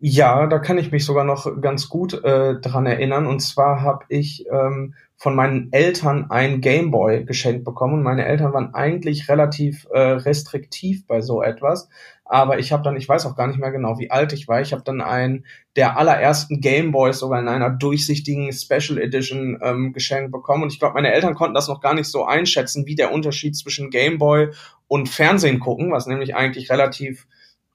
Ja, 0.06 0.48
da 0.48 0.60
kann 0.60 0.78
ich 0.78 0.92
mich 0.92 1.06
sogar 1.06 1.24
noch 1.24 1.62
ganz 1.62 1.88
gut 1.88 2.26
äh, 2.26 2.56
dran 2.60 2.86
erinnern. 2.86 3.26
Und 3.26 3.40
zwar 3.40 3.82
habe 3.84 4.04
ich 4.10 4.46
ähm, 4.52 4.96
von 5.16 5.34
meinen 5.34 5.72
Eltern 5.72 6.30
ein 6.30 6.60
Gameboy 6.60 7.24
geschenkt 7.24 7.64
bekommen. 7.64 7.94
Und 7.94 8.04
meine 8.04 8.26
Eltern 8.26 8.52
waren 8.52 8.74
eigentlich 8.74 9.30
relativ 9.30 9.88
äh, 9.94 9.98
restriktiv 9.98 11.08
bei 11.08 11.22
so 11.22 11.42
etwas. 11.42 11.88
Aber 12.26 12.60
ich 12.60 12.74
habe 12.74 12.84
dann, 12.84 12.98
ich 12.98 13.08
weiß 13.08 13.26
auch 13.26 13.38
gar 13.38 13.48
nicht 13.48 13.60
mehr 13.60 13.72
genau, 13.72 13.98
wie 13.98 14.12
alt 14.12 14.34
ich 14.34 14.50
war. 14.50 14.60
Ich 14.60 14.74
habe 14.74 14.84
dann 14.84 15.00
einen 15.00 15.46
der 15.78 15.98
allerersten 15.98 16.60
Gameboys 16.60 17.20
sogar 17.20 17.40
in 17.40 17.48
einer 17.48 17.70
durchsichtigen 17.70 18.52
Special 18.52 18.98
Edition 18.98 19.58
ähm, 19.62 19.94
geschenkt 19.94 20.34
bekommen. 20.34 20.64
Und 20.64 20.74
ich 20.74 20.80
glaube, 20.80 20.96
meine 20.96 21.14
Eltern 21.14 21.34
konnten 21.34 21.56
das 21.56 21.70
noch 21.70 21.80
gar 21.80 21.94
nicht 21.94 22.10
so 22.10 22.26
einschätzen, 22.26 22.86
wie 22.86 22.96
der 22.96 23.14
Unterschied 23.14 23.56
zwischen 23.56 23.90
Gameboy 23.90 24.50
und 24.90 25.08
Fernsehen 25.08 25.62
gucken, 25.62 25.94
was 25.94 26.08
nämlich 26.08 26.36
eigentlich 26.36 26.70
relativ 26.70 27.26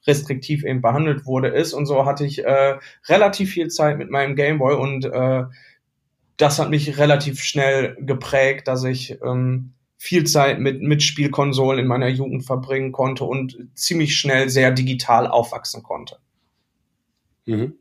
restriktiv 0.09 0.65
eben 0.65 0.81
behandelt 0.81 1.27
wurde, 1.27 1.49
ist. 1.49 1.73
Und 1.73 1.87
so 1.87 2.07
hatte 2.07 2.25
ich 2.25 2.45
äh, 2.45 2.79
relativ 3.07 3.51
viel 3.53 3.69
Zeit 3.69 3.99
mit 3.99 4.11
meinem 4.11 4.35
Gameboy 4.35 4.75
und 4.75 5.05
äh, 5.05 5.45
das 6.37 6.59
hat 6.59 6.71
mich 6.71 6.99
relativ 6.99 7.41
schnell 7.43 7.97
geprägt, 8.01 8.67
dass 8.69 8.85
ich 8.85 9.19
ähm, 9.23 9.75
viel 9.99 10.25
Zeit 10.25 10.61
mit, 10.61 10.81
mit 10.81 11.03
Spielkonsolen 11.03 11.81
in 11.81 11.87
meiner 11.87 12.09
Jugend 12.09 12.45
verbringen 12.45 12.93
konnte 12.93 13.25
und 13.25 13.59
ziemlich 13.75 14.17
schnell 14.17 14.49
sehr 14.49 14.71
digital 14.71 15.27
aufwachsen 15.27 15.83
konnte. 15.83 16.17
Mhm. 17.47 17.75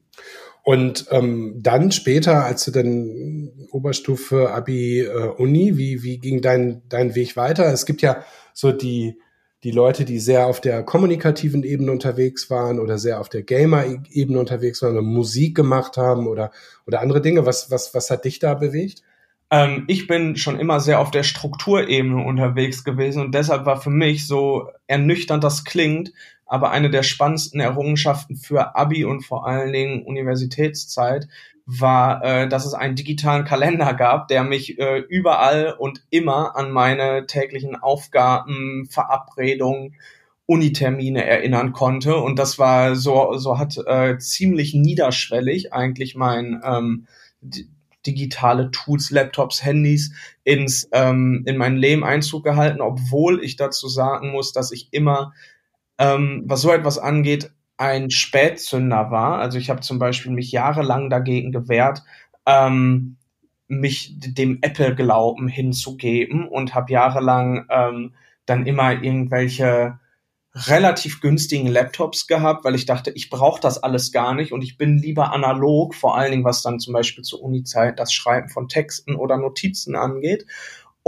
Und 0.64 1.06
ähm, 1.12 1.54
dann 1.62 1.92
später, 1.92 2.44
als 2.44 2.66
du 2.66 2.72
dann 2.72 3.52
Oberstufe, 3.72 4.52
Abi, 4.52 5.02
äh, 5.02 5.30
Uni, 5.38 5.78
wie, 5.78 6.04
wie 6.04 6.18
ging 6.18 6.42
dein, 6.42 6.82
dein 6.90 7.16
Weg 7.16 7.38
weiter? 7.38 7.72
Es 7.72 7.86
gibt 7.86 8.02
ja 8.02 8.24
so 8.54 8.72
die, 8.72 9.20
die 9.68 9.74
Leute, 9.74 10.06
die 10.06 10.20
sehr 10.20 10.48
auf 10.48 10.62
der 10.62 10.82
kommunikativen 10.82 11.62
Ebene 11.62 11.92
unterwegs 11.92 12.50
waren 12.50 12.80
oder 12.80 12.98
sehr 12.98 13.20
auf 13.20 13.28
der 13.28 13.44
Gamer-Ebene 13.44 14.40
unterwegs 14.40 14.82
waren 14.82 14.94
oder 14.94 15.02
Musik 15.02 15.58
gemacht 15.58 15.98
haben 15.98 16.26
oder, 16.26 16.52
oder 16.86 17.02
andere 17.02 17.22
Dinge. 17.22 17.46
Was, 17.46 17.70
was, 17.70 17.94
was 17.94 18.10
hat 18.10 18.24
dich 18.24 18.40
da 18.40 18.54
bewegt? 18.54 19.02
Ähm, 19.52 19.84
ich 19.88 20.08
bin 20.08 20.38
schon 20.38 20.58
immer 20.58 20.80
sehr 20.80 21.02
auf 21.02 21.12
der 21.12 21.24
Strukturebene 21.24 22.24
unterwegs 22.24 22.86
gewesen 22.86 23.22
und 23.22 23.36
deshalb 23.36 23.66
war 23.66 23.82
für 23.82 23.90
mich 23.90 24.26
so 24.26 24.70
ernüchternd 24.88 25.44
das 25.44 25.66
klingt, 25.66 26.14
aber 26.46 26.72
eine 26.72 26.90
der 26.90 27.04
spannendsten 27.04 27.60
Errungenschaften 27.60 28.38
für 28.38 28.74
Abi 28.74 29.04
und 29.04 29.26
vor 29.26 29.46
allen 29.46 29.74
Dingen 29.74 30.04
Universitätszeit 30.04 31.28
war, 31.68 32.24
äh, 32.24 32.48
dass 32.48 32.66
es 32.66 32.74
einen 32.74 32.96
digitalen 32.96 33.44
Kalender 33.44 33.94
gab, 33.94 34.30
der 34.30 34.44
mich 34.46 34.80
äh, 34.80 35.00
überall 35.00 35.76
und 35.78 36.02
immer 36.10 36.56
an 36.56 36.72
meine 36.72 37.28
täglichen 37.28 37.76
Aufgaben, 37.76 38.88
Verabredungen, 38.90 39.96
Unitermine 40.46 41.26
erinnern 41.26 41.74
konnte. 41.74 42.16
Und 42.16 42.40
das 42.40 42.58
war 42.58 42.96
so, 42.96 43.38
so 43.38 43.60
hat 43.60 43.78
äh, 43.86 44.18
ziemlich 44.18 44.74
niederschwellig 44.74 45.74
eigentlich 45.74 46.16
mein 46.16 46.62
ähm, 46.64 47.06
digitale 48.08 48.72
Tools, 48.72 49.12
Laptops, 49.12 49.62
Handys 49.66 50.14
ins 50.46 50.88
ähm, 50.94 51.44
in 51.46 51.58
mein 51.58 51.76
Leben 51.76 52.06
Einzug 52.06 52.46
gehalten, 52.46 52.80
obwohl 52.80 53.44
ich 53.44 53.58
dazu 53.58 53.90
sagen 53.90 54.32
muss, 54.32 54.54
dass 54.54 54.72
ich 54.72 54.88
immer, 54.92 55.34
ähm, 55.98 56.44
was 56.46 56.62
so 56.62 56.72
etwas 56.72 56.98
angeht, 56.98 57.52
ein 57.78 58.10
Spätzünder 58.10 59.12
war. 59.12 59.40
Also 59.40 59.58
ich 59.58 59.70
habe 59.70 59.82
zum 59.82 60.00
Beispiel 60.00 60.32
mich 60.32 60.52
jahrelang 60.52 61.10
dagegen 61.10 61.52
gewehrt, 61.52 62.04
ähm, 62.46 63.18
mich 63.68 64.14
dem 64.18 64.60
Apple-Glauben 64.62 65.48
hinzugeben 65.48 66.48
und 66.48 66.74
habe 66.74 66.92
jahrelang 66.92 67.66
ähm, 67.70 68.16
dann 68.46 68.66
immer 68.66 69.04
irgendwelche 69.04 70.00
relativ 70.66 71.22
günstigen 71.22 71.68
Laptops 71.68 72.26
gehabt, 72.26 72.66
weil 72.66 72.74
ich 72.74 72.86
dachte, 72.86 73.12
ich 73.12 73.30
brauche 73.30 73.62
das 73.62 73.84
alles 73.84 74.12
gar 74.12 74.34
nicht 74.34 74.52
und 74.54 74.64
ich 74.64 74.78
bin 74.78 74.98
lieber 74.98 75.32
analog, 75.32 75.94
vor 75.94 76.18
allen 76.18 76.32
Dingen 76.32 76.46
was 76.46 76.64
dann 76.64 76.80
zum 76.80 76.94
Beispiel 76.94 77.24
zur 77.24 77.44
Uni-Zeit 77.44 78.00
das 78.00 78.12
Schreiben 78.12 78.50
von 78.50 78.68
Texten 78.68 79.16
oder 79.16 79.38
Notizen 79.38 79.96
angeht. 79.96 80.48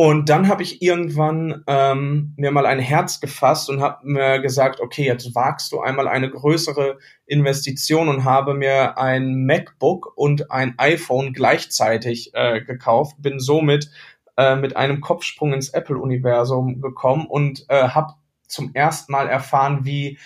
Und 0.01 0.29
dann 0.29 0.47
habe 0.47 0.63
ich 0.63 0.81
irgendwann 0.81 1.61
ähm, 1.67 2.33
mir 2.37 2.51
mal 2.51 2.65
ein 2.65 2.79
Herz 2.79 3.19
gefasst 3.19 3.69
und 3.69 3.81
habe 3.81 4.07
mir 4.07 4.39
gesagt, 4.39 4.79
okay, 4.79 5.03
jetzt 5.03 5.35
wagst 5.35 5.73
du 5.73 5.81
einmal 5.81 6.07
eine 6.07 6.29
größere 6.29 6.99
Investition 7.25 8.07
und 8.07 8.23
habe 8.23 8.53
mir 8.53 8.97
ein 8.97 9.45
MacBook 9.45 10.13
und 10.15 10.51
ein 10.51 10.75
iPhone 10.77 11.33
gleichzeitig 11.33 12.31
äh, 12.33 12.61
gekauft, 12.61 13.17
bin 13.19 13.41
somit 13.41 13.91
äh, 14.37 14.55
mit 14.55 14.77
einem 14.77 15.01
Kopfsprung 15.01 15.51
ins 15.51 15.67
Apple-Universum 15.71 16.79
gekommen 16.79 17.25
und 17.27 17.65
äh, 17.67 17.89
habe 17.89 18.13
zum 18.47 18.73
ersten 18.73 19.11
Mal 19.11 19.27
erfahren, 19.27 19.83
wie 19.83 20.17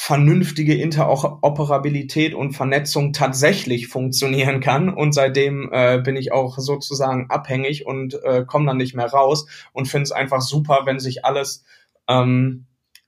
vernünftige 0.00 0.76
Interoperabilität 0.76 2.32
und 2.32 2.52
Vernetzung 2.52 3.12
tatsächlich 3.12 3.88
funktionieren 3.88 4.60
kann. 4.60 4.90
Und 4.90 5.12
seitdem 5.12 5.70
äh, 5.72 5.98
bin 6.00 6.14
ich 6.14 6.30
auch 6.30 6.56
sozusagen 6.56 7.26
abhängig 7.30 7.84
und 7.84 8.14
äh, 8.22 8.44
komme 8.46 8.66
dann 8.66 8.76
nicht 8.76 8.94
mehr 8.94 9.10
raus 9.10 9.48
und 9.72 9.88
finde 9.88 10.04
es 10.04 10.12
einfach 10.12 10.40
super, 10.40 10.82
wenn 10.84 11.00
sich 11.00 11.24
alles 11.24 11.64
ähm, 12.06 12.66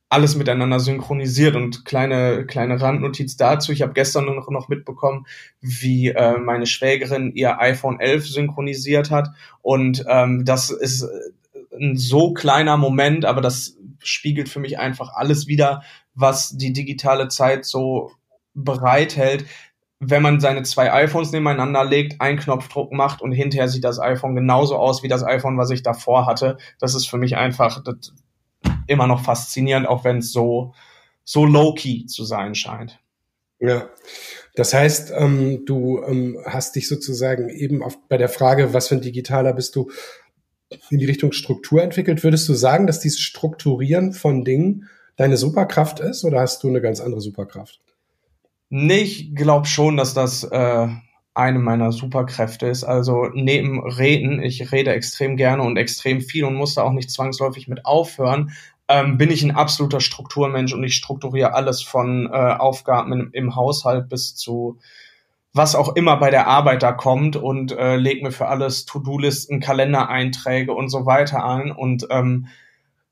alles 0.08 0.34
miteinander 0.34 0.80
synchronisiert 0.80 1.54
und 1.54 1.84
kleine 1.84 2.44
kleine 2.44 2.80
Randnotiz 2.80 3.36
dazu. 3.36 3.70
Ich 3.70 3.82
habe 3.82 3.92
gestern 3.92 4.24
noch, 4.24 4.50
noch 4.50 4.68
mitbekommen, 4.68 5.26
wie 5.60 6.08
äh, 6.08 6.38
meine 6.38 6.66
Schwägerin 6.66 7.30
ihr 7.36 7.60
iPhone 7.60 8.00
11 8.00 8.26
synchronisiert 8.26 9.12
hat 9.12 9.28
und 9.62 10.04
ähm, 10.08 10.44
das 10.44 10.70
ist 10.70 11.06
ein 11.72 11.96
so 11.96 12.32
kleiner 12.32 12.76
Moment, 12.76 13.24
aber 13.24 13.40
das 13.40 13.76
spiegelt 14.02 14.48
für 14.48 14.58
mich 14.58 14.78
einfach 14.78 15.12
alles 15.14 15.46
wieder, 15.46 15.82
was 16.20 16.56
die 16.56 16.72
digitale 16.72 17.28
Zeit 17.28 17.64
so 17.64 18.12
bereithält. 18.54 19.46
Wenn 19.98 20.22
man 20.22 20.40
seine 20.40 20.62
zwei 20.62 20.92
iPhones 20.92 21.32
nebeneinander 21.32 21.84
legt, 21.84 22.20
einen 22.20 22.38
Knopfdruck 22.38 22.92
macht 22.92 23.20
und 23.20 23.32
hinterher 23.32 23.68
sieht 23.68 23.84
das 23.84 23.98
iPhone 24.00 24.34
genauso 24.34 24.76
aus 24.76 25.02
wie 25.02 25.08
das 25.08 25.22
iPhone, 25.22 25.58
was 25.58 25.70
ich 25.70 25.82
davor 25.82 26.26
hatte, 26.26 26.56
das 26.78 26.94
ist 26.94 27.06
für 27.06 27.18
mich 27.18 27.36
einfach 27.36 27.82
immer 28.86 29.06
noch 29.06 29.22
faszinierend, 29.22 29.86
auch 29.86 30.04
wenn 30.04 30.18
es 30.18 30.32
so, 30.32 30.74
so 31.24 31.44
low-key 31.44 32.06
zu 32.06 32.24
sein 32.24 32.54
scheint. 32.54 32.98
Ja, 33.58 33.90
das 34.54 34.72
heißt, 34.72 35.12
ähm, 35.14 35.64
du 35.66 36.02
ähm, 36.02 36.38
hast 36.46 36.76
dich 36.76 36.88
sozusagen 36.88 37.50
eben 37.50 37.82
auf, 37.82 37.98
bei 38.08 38.16
der 38.16 38.30
Frage, 38.30 38.72
was 38.72 38.88
für 38.88 38.94
ein 38.94 39.02
Digitaler 39.02 39.52
bist 39.52 39.76
du, 39.76 39.90
in 40.88 40.98
die 40.98 41.04
Richtung 41.06 41.32
Struktur 41.32 41.82
entwickelt. 41.82 42.24
Würdest 42.24 42.48
du 42.48 42.54
sagen, 42.54 42.86
dass 42.86 43.00
dieses 43.00 43.20
Strukturieren 43.20 44.12
von 44.12 44.44
Dingen 44.44 44.88
deine 45.16 45.36
Superkraft 45.36 46.00
ist 46.00 46.24
oder 46.24 46.40
hast 46.40 46.62
du 46.62 46.68
eine 46.68 46.80
ganz 46.80 47.00
andere 47.00 47.20
Superkraft? 47.20 47.80
Nee, 48.68 49.00
ich 49.00 49.34
glaube 49.34 49.66
schon, 49.66 49.96
dass 49.96 50.14
das 50.14 50.44
äh, 50.44 50.88
eine 51.34 51.58
meiner 51.58 51.92
Superkräfte 51.92 52.66
ist. 52.66 52.84
Also 52.84 53.26
neben 53.32 53.82
Reden, 53.84 54.42
ich 54.42 54.72
rede 54.72 54.92
extrem 54.92 55.36
gerne 55.36 55.62
und 55.62 55.76
extrem 55.76 56.20
viel 56.20 56.44
und 56.44 56.54
musste 56.54 56.84
auch 56.84 56.92
nicht 56.92 57.10
zwangsläufig 57.10 57.68
mit 57.68 57.86
aufhören, 57.86 58.52
ähm, 58.88 59.18
bin 59.18 59.30
ich 59.30 59.42
ein 59.42 59.52
absoluter 59.52 60.00
Strukturmensch 60.00 60.72
und 60.72 60.82
ich 60.84 60.96
strukturiere 60.96 61.54
alles 61.54 61.82
von 61.82 62.26
äh, 62.26 62.36
Aufgaben 62.36 63.12
im, 63.12 63.30
im 63.32 63.56
Haushalt 63.56 64.08
bis 64.08 64.34
zu 64.34 64.78
was 65.52 65.74
auch 65.74 65.96
immer 65.96 66.16
bei 66.16 66.30
der 66.30 66.46
Arbeit 66.46 66.82
da 66.82 66.92
kommt 66.92 67.36
und 67.36 67.72
äh, 67.72 67.96
leg 67.96 68.22
mir 68.22 68.30
für 68.30 68.46
alles 68.46 68.84
To-Do-Listen, 68.84 69.60
Kalendereinträge 69.60 70.72
und 70.72 70.88
so 70.88 71.06
weiter 71.06 71.44
ein. 71.44 71.72
Und 71.72 72.06
ähm, 72.10 72.46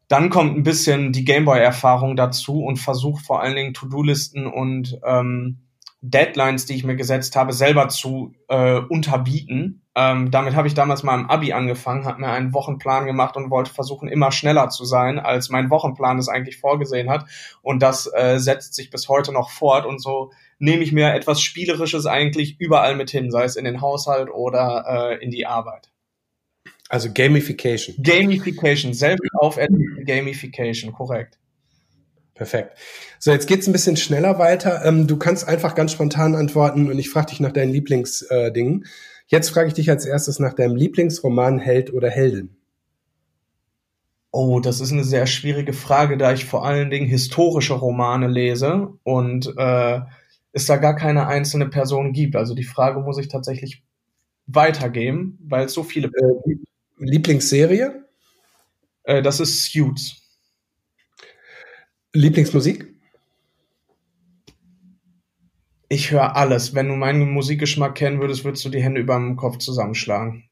dann 0.09 0.31
kommt 0.31 0.57
ein 0.57 0.63
bisschen 0.63 1.13
die 1.13 1.25
Gameboy-Erfahrung 1.25 2.17
dazu 2.17 2.65
und 2.65 2.79
versuche 2.79 3.23
vor 3.23 3.43
allen 3.43 3.57
Dingen 3.57 3.75
To-Do-Listen 3.75 4.47
und 4.47 4.99
ähm, 5.05 5.69
Deadlines, 6.01 6.65
die 6.65 6.75
ich 6.75 6.85
mir 6.85 6.97
gesetzt 6.97 7.35
habe, 7.35 7.53
selber 7.53 7.89
zu 7.89 8.33
äh, 8.49 8.79
unterbieten. 8.79 9.83
Ähm, 9.97 10.31
damit 10.31 10.55
habe 10.55 10.69
ich 10.69 10.75
damals 10.75 11.03
mal 11.03 11.19
im 11.19 11.29
Abi 11.29 11.53
angefangen, 11.53 12.05
habe 12.05 12.21
mir 12.21 12.29
einen 12.29 12.55
Wochenplan 12.55 13.05
gemacht 13.05 13.37
und 13.37 13.51
wollte 13.51 13.73
versuchen, 13.75 14.09
immer 14.09 14.31
schneller 14.31 14.69
zu 14.69 14.85
sein, 14.85 15.19
als 15.19 15.51
mein 15.51 15.71
Wochenplan 15.71 16.19
es 16.19 16.29
eigentlich 16.29 16.59
vorgesehen 16.59 17.11
hat. 17.11 17.27
Und 17.63 17.83
das 17.83 18.09
äh, 18.15 18.39
setzt 18.39 18.75
sich 18.75 18.91
bis 18.91 19.09
heute 19.09 19.33
noch 19.33 19.51
fort. 19.51 19.87
Und 19.87 20.01
so 20.01 20.31
nehme 20.61 20.85
ich 20.85 20.93
mir 20.93 21.13
etwas 21.15 21.43
Spielerisches 21.43 22.07
eigentlich 22.07 22.61
überall 22.61 22.95
mit 22.95 23.11
hin, 23.11 23.33
sei 23.33 23.43
es 23.43 23.57
in 23.57 23.65
den 23.65 23.81
Haushalt 23.81 24.31
oder 24.31 24.85
äh, 24.89 25.23
in 25.23 25.33
die 25.33 25.47
Arbeit. 25.47 25.91
Also 26.89 27.11
Gamification. 27.13 27.97
Gamification, 28.03 28.95
selbst 28.95 29.29
auf 29.35 29.59
Gamification, 30.05 30.93
korrekt. 30.93 31.39
Perfekt. 32.35 32.79
So, 33.19 33.33
jetzt 33.33 33.49
geht's 33.49 33.67
ein 33.67 33.73
bisschen 33.73 33.97
schneller 33.97 34.39
weiter. 34.39 34.85
Ähm, 34.85 35.07
du 35.07 35.17
kannst 35.17 35.47
einfach 35.47 35.75
ganz 35.75 35.93
spontan 35.93 36.37
antworten 36.37 36.89
und 36.89 36.99
ich 36.99 37.11
frage 37.11 37.27
dich 37.27 37.41
nach 37.41 37.53
deinen 37.53 37.73
Lieblingsdingen. 37.73 38.83
Äh, 38.85 38.89
jetzt 39.27 39.51
frage 39.51 39.69
ich 39.69 39.75
dich 39.75 39.91
als 39.91 40.07
erstes 40.07 40.39
nach 40.39 40.55
deinem 40.55 40.77
Lieblingsroman 40.77 41.59
Held 41.59 41.93
oder 41.93 42.09
Heldin. 42.09 42.57
Oh, 44.31 44.61
das 44.61 44.81
ist 44.81 44.93
eine 44.93 45.05
sehr 45.05 45.27
schwierige 45.27 45.73
Frage, 45.73 46.17
da 46.17 46.33
ich 46.33 46.45
vor 46.45 46.65
allen 46.65 46.91
Dingen 46.91 47.09
historische 47.09 47.75
Romane 47.75 48.29
lese 48.29 48.93
und 49.03 49.53
äh, 49.57 50.01
es 50.53 50.67
da 50.67 50.77
gar 50.77 50.95
keine 50.95 51.27
einzelne 51.27 51.69
Person 51.69 52.13
gibt. 52.13 52.37
Also 52.37 52.55
die 52.55 52.65
Frage 52.65 53.01
muss 53.01 53.19
ich 53.19 53.29
tatsächlich 53.29 53.83
weitergeben, 54.47 55.39
weil 55.43 55.67
es 55.67 55.73
so 55.73 55.83
viele. 55.83 56.09
Äh, 56.09 56.55
Lieblingsserie? 56.99 58.05
Äh, 59.05 59.23
das 59.23 59.41
ist 59.41 59.65
Suits. 59.65 60.23
Lieblingsmusik? 62.13 62.87
Ich 65.89 66.11
höre 66.11 66.37
alles. 66.37 66.75
Wenn 66.75 66.89
du 66.89 66.95
meinen 66.95 67.31
Musikgeschmack 67.31 67.95
kennen 67.95 68.21
würdest, 68.21 68.45
würdest 68.45 68.65
du 68.65 68.69
die 68.69 68.83
Hände 68.83 69.01
über 69.01 69.15
dem 69.15 69.37
Kopf 69.37 69.59
zusammenschlagen. 69.59 70.51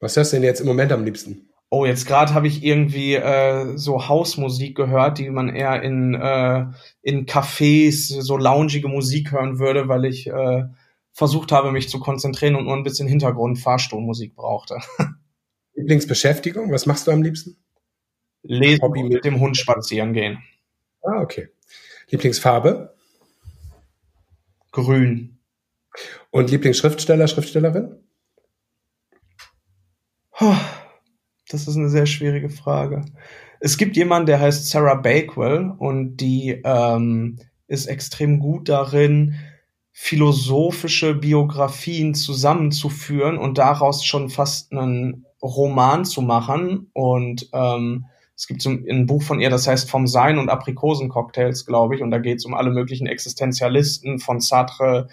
Was 0.00 0.16
hörst 0.16 0.32
du 0.32 0.36
denn 0.36 0.44
jetzt 0.44 0.60
im 0.60 0.66
Moment 0.66 0.92
am 0.92 1.04
liebsten? 1.04 1.48
Oh, 1.70 1.86
jetzt 1.86 2.06
gerade 2.06 2.34
habe 2.34 2.46
ich 2.46 2.62
irgendwie 2.62 3.14
äh, 3.14 3.76
so 3.76 4.06
Hausmusik 4.06 4.76
gehört, 4.76 5.18
die 5.18 5.28
man 5.30 5.48
eher 5.48 5.82
in, 5.82 6.14
äh, 6.14 6.66
in 7.02 7.26
Cafés, 7.26 8.20
so 8.20 8.36
loungige 8.36 8.86
Musik 8.86 9.32
hören 9.32 9.58
würde, 9.58 9.88
weil 9.88 10.04
ich 10.04 10.28
äh, 10.28 10.64
versucht 11.12 11.50
habe, 11.50 11.72
mich 11.72 11.88
zu 11.88 11.98
konzentrieren 11.98 12.54
und 12.54 12.66
nur 12.66 12.76
ein 12.76 12.84
bisschen 12.84 13.08
Hintergrund 13.08 13.58
Fahrstuhlmusik 13.58 14.36
brauchte. 14.36 14.78
Lieblingsbeschäftigung, 15.84 16.72
was 16.72 16.86
machst 16.86 17.06
du 17.06 17.10
am 17.10 17.22
liebsten? 17.22 17.58
Lesen 18.42 18.80
Hobby 18.80 19.02
mit 19.02 19.22
dem 19.26 19.38
Hund 19.38 19.54
spazieren 19.58 20.14
gehen. 20.14 20.42
Ah, 21.02 21.20
okay. 21.20 21.48
Lieblingsfarbe? 22.08 22.94
Grün. 24.72 25.38
Und 26.30 26.50
Lieblingsschriftsteller, 26.50 27.28
Schriftstellerin? 27.28 27.96
Das 31.50 31.68
ist 31.68 31.76
eine 31.76 31.90
sehr 31.90 32.06
schwierige 32.06 32.48
Frage. 32.48 33.04
Es 33.60 33.76
gibt 33.76 33.94
jemanden, 33.94 34.26
der 34.26 34.40
heißt 34.40 34.70
Sarah 34.70 34.94
Bakewell 34.94 35.70
und 35.76 36.16
die 36.16 36.62
ähm, 36.64 37.40
ist 37.66 37.86
extrem 37.86 38.38
gut 38.38 38.70
darin, 38.70 39.34
philosophische 39.92 41.14
Biografien 41.14 42.14
zusammenzuführen 42.14 43.36
und 43.36 43.58
daraus 43.58 44.02
schon 44.02 44.30
fast 44.30 44.72
einen 44.72 45.26
Roman 45.44 46.04
zu 46.04 46.22
machen. 46.22 46.90
Und 46.92 47.48
ähm, 47.52 48.06
es 48.36 48.48
gibt 48.48 48.62
so 48.62 48.70
ein 48.70 49.06
Buch 49.06 49.22
von 49.22 49.40
ihr, 49.40 49.50
das 49.50 49.68
heißt 49.68 49.88
Vom 49.88 50.06
Sein 50.06 50.38
und 50.38 50.48
Aprikosencocktails, 50.48 51.66
glaube 51.66 51.94
ich. 51.94 52.02
Und 52.02 52.10
da 52.10 52.18
geht 52.18 52.38
es 52.38 52.44
um 52.44 52.54
alle 52.54 52.70
möglichen 52.70 53.06
Existenzialisten 53.06 54.18
von 54.18 54.40
Sartre 54.40 55.08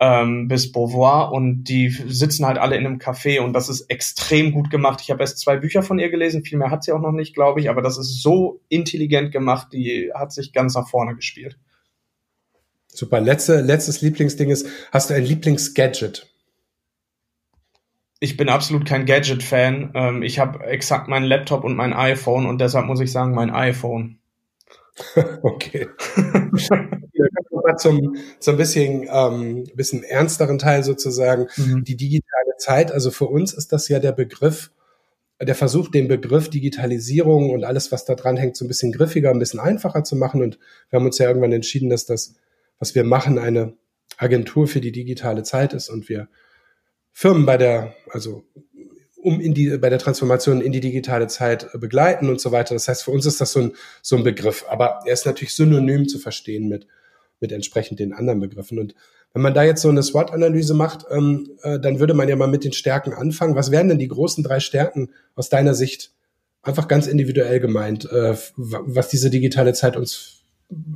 ähm, 0.00 0.48
bis 0.48 0.72
Beauvoir. 0.72 1.32
Und 1.32 1.64
die 1.64 1.88
sitzen 1.88 2.44
halt 2.44 2.58
alle 2.58 2.76
in 2.76 2.84
einem 2.84 2.98
Café 2.98 3.40
und 3.40 3.52
das 3.52 3.68
ist 3.68 3.82
extrem 3.82 4.52
gut 4.52 4.70
gemacht. 4.70 5.00
Ich 5.02 5.10
habe 5.10 5.20
erst 5.20 5.38
zwei 5.38 5.56
Bücher 5.56 5.82
von 5.82 5.98
ihr 5.98 6.10
gelesen, 6.10 6.42
viel 6.42 6.58
mehr 6.58 6.70
hat 6.70 6.84
sie 6.84 6.92
auch 6.92 7.00
noch 7.00 7.12
nicht, 7.12 7.34
glaube 7.34 7.60
ich. 7.60 7.70
Aber 7.70 7.80
das 7.80 7.96
ist 7.96 8.22
so 8.22 8.60
intelligent 8.68 9.32
gemacht, 9.32 9.68
die 9.72 10.10
hat 10.14 10.32
sich 10.32 10.52
ganz 10.52 10.74
nach 10.74 10.88
vorne 10.88 11.14
gespielt. 11.14 11.58
Super. 12.88 13.20
Letzte, 13.20 13.60
letztes 13.60 14.02
Lieblingsding 14.02 14.50
ist, 14.50 14.66
hast 14.90 15.10
du 15.10 15.14
ein 15.14 15.24
Lieblingsgadget? 15.24 16.29
Ich 18.20 18.36
bin 18.36 18.50
absolut 18.50 18.86
kein 18.86 19.06
Gadget-Fan. 19.06 19.92
Ähm, 19.94 20.22
ich 20.22 20.38
habe 20.38 20.64
exakt 20.64 21.08
meinen 21.08 21.24
Laptop 21.24 21.64
und 21.64 21.74
mein 21.74 21.94
iPhone 21.94 22.46
und 22.46 22.60
deshalb 22.60 22.86
muss 22.86 23.00
ich 23.00 23.10
sagen, 23.10 23.34
mein 23.34 23.50
iPhone. 23.50 24.18
okay. 25.42 25.88
ja, 27.12 27.76
zum, 27.76 28.16
zum 28.38 28.56
bisschen, 28.58 29.08
ähm, 29.10 29.64
bisschen 29.74 30.04
ernsteren 30.04 30.58
Teil 30.58 30.84
sozusagen. 30.84 31.46
Mhm. 31.56 31.84
Die 31.84 31.96
digitale 31.96 32.56
Zeit. 32.58 32.92
Also 32.92 33.10
für 33.10 33.26
uns 33.26 33.54
ist 33.54 33.72
das 33.72 33.88
ja 33.88 33.98
der 33.98 34.12
Begriff, 34.12 34.70
der 35.40 35.54
Versuch, 35.54 35.90
den 35.90 36.06
Begriff 36.06 36.50
Digitalisierung 36.50 37.48
und 37.48 37.64
alles, 37.64 37.90
was 37.90 38.04
da 38.04 38.14
dran 38.14 38.36
hängt, 38.36 38.54
so 38.54 38.66
ein 38.66 38.68
bisschen 38.68 38.92
griffiger, 38.92 39.30
ein 39.30 39.38
bisschen 39.38 39.60
einfacher 39.60 40.04
zu 40.04 40.14
machen. 40.14 40.42
Und 40.42 40.58
wir 40.90 40.98
haben 40.98 41.06
uns 41.06 41.16
ja 41.16 41.26
irgendwann 41.26 41.52
entschieden, 41.52 41.88
dass 41.88 42.04
das, 42.04 42.34
was 42.78 42.94
wir 42.94 43.04
machen, 43.04 43.38
eine 43.38 43.72
Agentur 44.18 44.66
für 44.66 44.82
die 44.82 44.92
digitale 44.92 45.42
Zeit 45.42 45.72
ist 45.72 45.88
und 45.88 46.10
wir 46.10 46.28
Firmen 47.20 47.44
bei 47.44 47.58
der, 47.58 47.92
also 48.08 48.44
um 49.20 49.42
in 49.42 49.52
die, 49.52 49.76
bei 49.76 49.90
der 49.90 49.98
Transformation 49.98 50.62
in 50.62 50.72
die 50.72 50.80
digitale 50.80 51.26
Zeit 51.26 51.68
begleiten 51.78 52.30
und 52.30 52.40
so 52.40 52.50
weiter. 52.50 52.74
Das 52.74 52.88
heißt, 52.88 53.04
für 53.04 53.10
uns 53.10 53.26
ist 53.26 53.42
das 53.42 53.52
so 53.52 53.60
ein, 53.60 53.72
so 54.00 54.16
ein 54.16 54.24
Begriff. 54.24 54.64
Aber 54.70 55.00
er 55.04 55.12
ist 55.12 55.26
natürlich 55.26 55.54
synonym 55.54 56.08
zu 56.08 56.18
verstehen 56.18 56.66
mit, 56.66 56.86
mit 57.38 57.52
entsprechend 57.52 58.00
den 58.00 58.14
anderen 58.14 58.40
Begriffen. 58.40 58.78
Und 58.78 58.94
wenn 59.34 59.42
man 59.42 59.52
da 59.52 59.62
jetzt 59.64 59.82
so 59.82 59.90
eine 59.90 60.02
SWOT-Analyse 60.02 60.72
macht, 60.72 61.04
ähm, 61.10 61.50
äh, 61.60 61.78
dann 61.78 62.00
würde 62.00 62.14
man 62.14 62.26
ja 62.26 62.36
mal 62.36 62.48
mit 62.48 62.64
den 62.64 62.72
Stärken 62.72 63.12
anfangen. 63.12 63.54
Was 63.54 63.70
wären 63.70 63.90
denn 63.90 63.98
die 63.98 64.08
großen 64.08 64.42
drei 64.42 64.58
Stärken 64.58 65.10
aus 65.34 65.50
deiner 65.50 65.74
Sicht? 65.74 66.14
Einfach 66.62 66.88
ganz 66.88 67.06
individuell 67.06 67.60
gemeint, 67.60 68.10
äh, 68.10 68.34
was 68.56 69.08
diese 69.08 69.28
digitale 69.28 69.74
Zeit 69.74 69.94
uns 69.94 70.44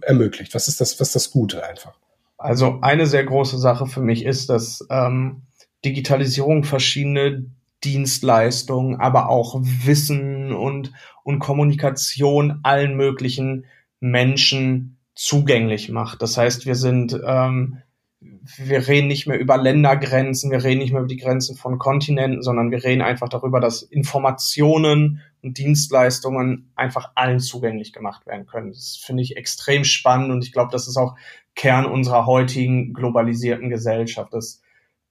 ermöglicht. 0.01 0.55
Was 0.55 0.69
ist 0.69 0.81
das, 0.81 0.99
was 0.99 1.13
das 1.13 1.31
Gute 1.33 1.67
einfach? 1.67 1.99
Also 2.39 2.79
eine 2.81 3.05
sehr 3.05 3.25
große 3.25 3.59
Sache 3.59 3.87
für 3.87 4.01
mich 4.01 4.25
ist, 4.25 4.49
dass 4.49 4.87
ähm, 4.89 5.43
Digitalisierung 5.85 6.65
verschiedene 6.65 7.47
Dienstleistungen, 7.85 9.01
aber 9.01 9.29
auch 9.29 9.57
Wissen 9.61 10.53
und, 10.53 10.93
und 11.23 11.39
Kommunikation 11.39 12.61
allen 12.63 12.97
möglichen 12.97 13.67
Menschen 14.01 14.99
zugänglich 15.15 15.91
macht. 15.91 16.23
Das 16.23 16.37
heißt, 16.37 16.67
wir 16.67 16.75
sind, 16.75 17.19
ähm, 17.27 17.79
wir 18.21 18.89
reden 18.89 19.09
nicht 19.09 19.27
mehr 19.27 19.39
über 19.39 19.59
Ländergrenzen, 19.59 20.51
wir 20.51 20.65
reden 20.65 20.81
nicht 20.81 20.93
mehr 20.93 21.01
über 21.01 21.09
die 21.09 21.19
Grenzen 21.19 21.57
von 21.57 21.79
Kontinenten, 21.79 22.43
sondern 22.43 22.71
wir 22.71 22.83
reden 22.83 23.03
einfach 23.03 23.29
darüber, 23.29 23.61
dass 23.61 23.83
Informationen 23.83 25.21
und 25.43 25.59
Dienstleistungen 25.59 26.71
einfach 26.75 27.13
allen 27.15 27.39
zugänglich 27.39 27.93
gemacht 27.93 28.27
werden 28.27 28.47
können. 28.47 28.73
Das 28.73 28.97
finde 28.97 29.23
ich 29.23 29.37
extrem 29.37 29.85
spannend 29.85 30.31
und 30.31 30.43
ich 30.43 30.53
glaube, 30.53 30.73
das 30.73 30.89
ist 30.89 30.97
auch 30.97 31.17
Kern 31.55 31.87
unserer 31.87 32.27
heutigen 32.27 32.95
globalisierten 32.95 33.69
Gesellschaft. 33.69 34.33
Das 34.33 34.63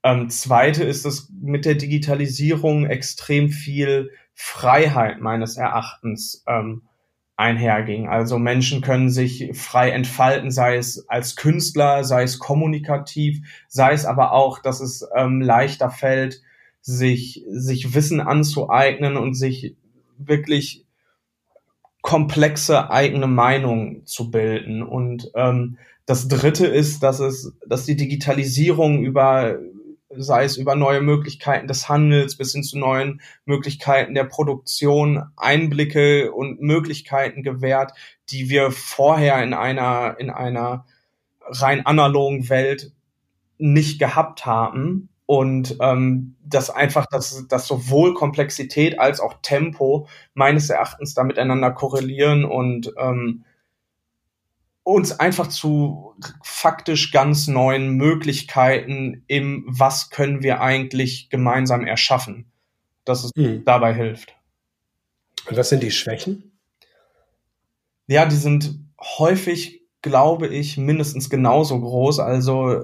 ähm, 0.03 0.29
zweite 0.29 0.83
ist, 0.83 1.05
dass 1.05 1.29
mit 1.41 1.65
der 1.65 1.75
Digitalisierung 1.75 2.85
extrem 2.85 3.49
viel 3.49 4.11
Freiheit 4.33 5.21
meines 5.21 5.57
Erachtens 5.57 6.43
ähm, 6.47 6.83
einherging. 7.35 8.07
Also 8.09 8.37
Menschen 8.37 8.81
können 8.81 9.09
sich 9.09 9.51
frei 9.53 9.89
entfalten, 9.89 10.51
sei 10.51 10.75
es 10.75 11.07
als 11.09 11.35
Künstler, 11.35 12.03
sei 12.03 12.23
es 12.23 12.37
kommunikativ, 12.37 13.39
sei 13.67 13.93
es 13.93 14.05
aber 14.05 14.33
auch, 14.33 14.59
dass 14.59 14.81
es 14.81 15.07
ähm, 15.15 15.41
leichter 15.41 15.89
fällt, 15.89 16.41
sich, 16.81 17.43
sich 17.49 17.95
Wissen 17.95 18.19
anzueignen 18.19 19.17
und 19.17 19.33
sich 19.33 19.75
wirklich 20.17 20.85
komplexe 22.01 22.91
eigene 22.91 23.27
Meinung 23.27 24.05
zu 24.05 24.29
bilden. 24.29 24.83
Und 24.83 25.31
ähm, 25.35 25.77
das 26.05 26.27
Dritte 26.27 26.67
ist, 26.67 27.01
dass 27.01 27.19
es, 27.19 27.53
dass 27.65 27.85
die 27.85 27.95
Digitalisierung 27.95 29.01
über 29.03 29.57
sei 30.17 30.45
es 30.45 30.57
über 30.57 30.75
neue 30.75 31.01
Möglichkeiten 31.01 31.67
des 31.67 31.89
Handels 31.89 32.37
bis 32.37 32.53
hin 32.53 32.63
zu 32.63 32.77
neuen 32.77 33.21
Möglichkeiten 33.45 34.13
der 34.13 34.25
Produktion, 34.25 35.23
Einblicke 35.35 36.31
und 36.31 36.61
Möglichkeiten 36.61 37.43
gewährt, 37.43 37.93
die 38.29 38.49
wir 38.49 38.71
vorher 38.71 39.43
in 39.43 39.53
einer, 39.53 40.15
in 40.19 40.29
einer 40.29 40.85
rein 41.41 41.85
analogen 41.85 42.49
Welt 42.49 42.91
nicht 43.57 43.99
gehabt 43.99 44.45
haben. 44.45 45.09
Und 45.25 45.77
ähm, 45.79 46.35
dass 46.43 46.69
einfach, 46.69 47.05
dass, 47.05 47.47
dass 47.47 47.65
sowohl 47.65 48.13
Komplexität 48.13 48.99
als 48.99 49.19
auch 49.21 49.35
Tempo 49.41 50.07
meines 50.33 50.69
Erachtens 50.69 51.13
da 51.13 51.23
miteinander 51.23 51.71
korrelieren 51.71 52.43
und 52.43 52.93
ähm, 52.97 53.45
uns 54.83 55.17
einfach 55.17 55.47
zu 55.47 56.15
faktisch 56.43 57.11
ganz 57.11 57.47
neuen 57.47 57.91
Möglichkeiten 57.91 59.23
im, 59.27 59.65
was 59.67 60.09
können 60.09 60.43
wir 60.43 60.61
eigentlich 60.61 61.29
gemeinsam 61.29 61.85
erschaffen, 61.85 62.51
dass 63.05 63.23
es 63.23 63.31
mhm. 63.35 63.63
dabei 63.63 63.93
hilft. 63.93 64.35
Und 65.49 65.57
was 65.57 65.69
sind 65.69 65.83
die 65.83 65.91
Schwächen? 65.91 66.51
Ja, 68.07 68.25
die 68.25 68.35
sind 68.35 68.79
häufig, 68.99 69.81
glaube 70.01 70.47
ich, 70.47 70.77
mindestens 70.77 71.29
genauso 71.29 71.79
groß. 71.79 72.19
Also 72.19 72.83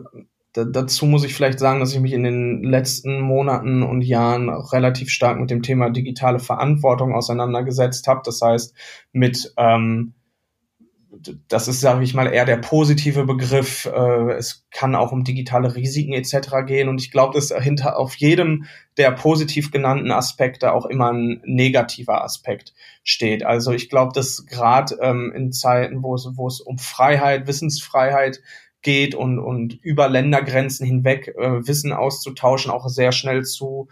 dazu 0.54 1.06
muss 1.06 1.24
ich 1.24 1.34
vielleicht 1.34 1.60
sagen, 1.60 1.80
dass 1.80 1.94
ich 1.94 2.00
mich 2.00 2.14
in 2.14 2.24
den 2.24 2.64
letzten 2.64 3.20
Monaten 3.20 3.84
und 3.84 4.02
Jahren 4.02 4.50
relativ 4.50 5.10
stark 5.10 5.40
mit 5.40 5.50
dem 5.50 5.62
Thema 5.62 5.90
digitale 5.90 6.40
Verantwortung 6.40 7.14
auseinandergesetzt 7.14 8.08
habe. 8.08 8.22
Das 8.24 8.42
heißt, 8.42 8.74
mit 9.12 9.54
ähm, 9.58 10.14
das 11.48 11.68
ist, 11.68 11.82
sage 11.82 12.04
ich 12.04 12.14
mal, 12.14 12.28
eher 12.28 12.46
der 12.46 12.58
positive 12.58 13.26
Begriff. 13.26 13.86
Äh, 13.86 14.34
es 14.34 14.68
kann 14.72 14.96
auch 14.96 15.12
um 15.12 15.24
digitale 15.24 15.76
Risiken 15.76 16.14
etc. 16.14 16.66
gehen. 16.66 16.88
Und 16.88 17.02
ich 17.02 17.12
glaube, 17.12 17.34
dass 17.34 17.50
hinter 17.50 17.98
auf 17.98 18.16
jedem 18.16 18.66
der 18.98 19.12
positiv 19.12 19.72
genannten 19.72 20.12
Aspekte 20.12 20.74
auch 20.74 20.86
immer 20.86 21.12
ein 21.12 21.42
negativer 21.46 22.24
Aspekt 22.24 22.74
steht. 23.04 23.44
Also 23.44 23.72
ich 23.72 23.90
glaube, 23.90 24.12
dass 24.14 24.46
gerade 24.46 24.98
ähm, 25.02 25.32
in 25.36 25.52
Zeiten, 25.52 26.04
wo 26.04 26.16
es, 26.16 26.28
wo 26.34 26.48
es 26.48 26.62
um 26.62 26.78
Freiheit, 26.78 27.48
Wissensfreiheit 27.48 28.42
geht 28.82 29.16
und, 29.16 29.40
und 29.40 29.74
über 29.82 30.10
Ländergrenzen 30.10 30.86
hinweg 30.86 31.34
äh, 31.38 31.68
Wissen 31.68 31.92
auszutauschen, 31.92 32.72
auch 32.72 32.88
sehr 32.88 33.12
schnell 33.12 33.44
zu 33.44 33.88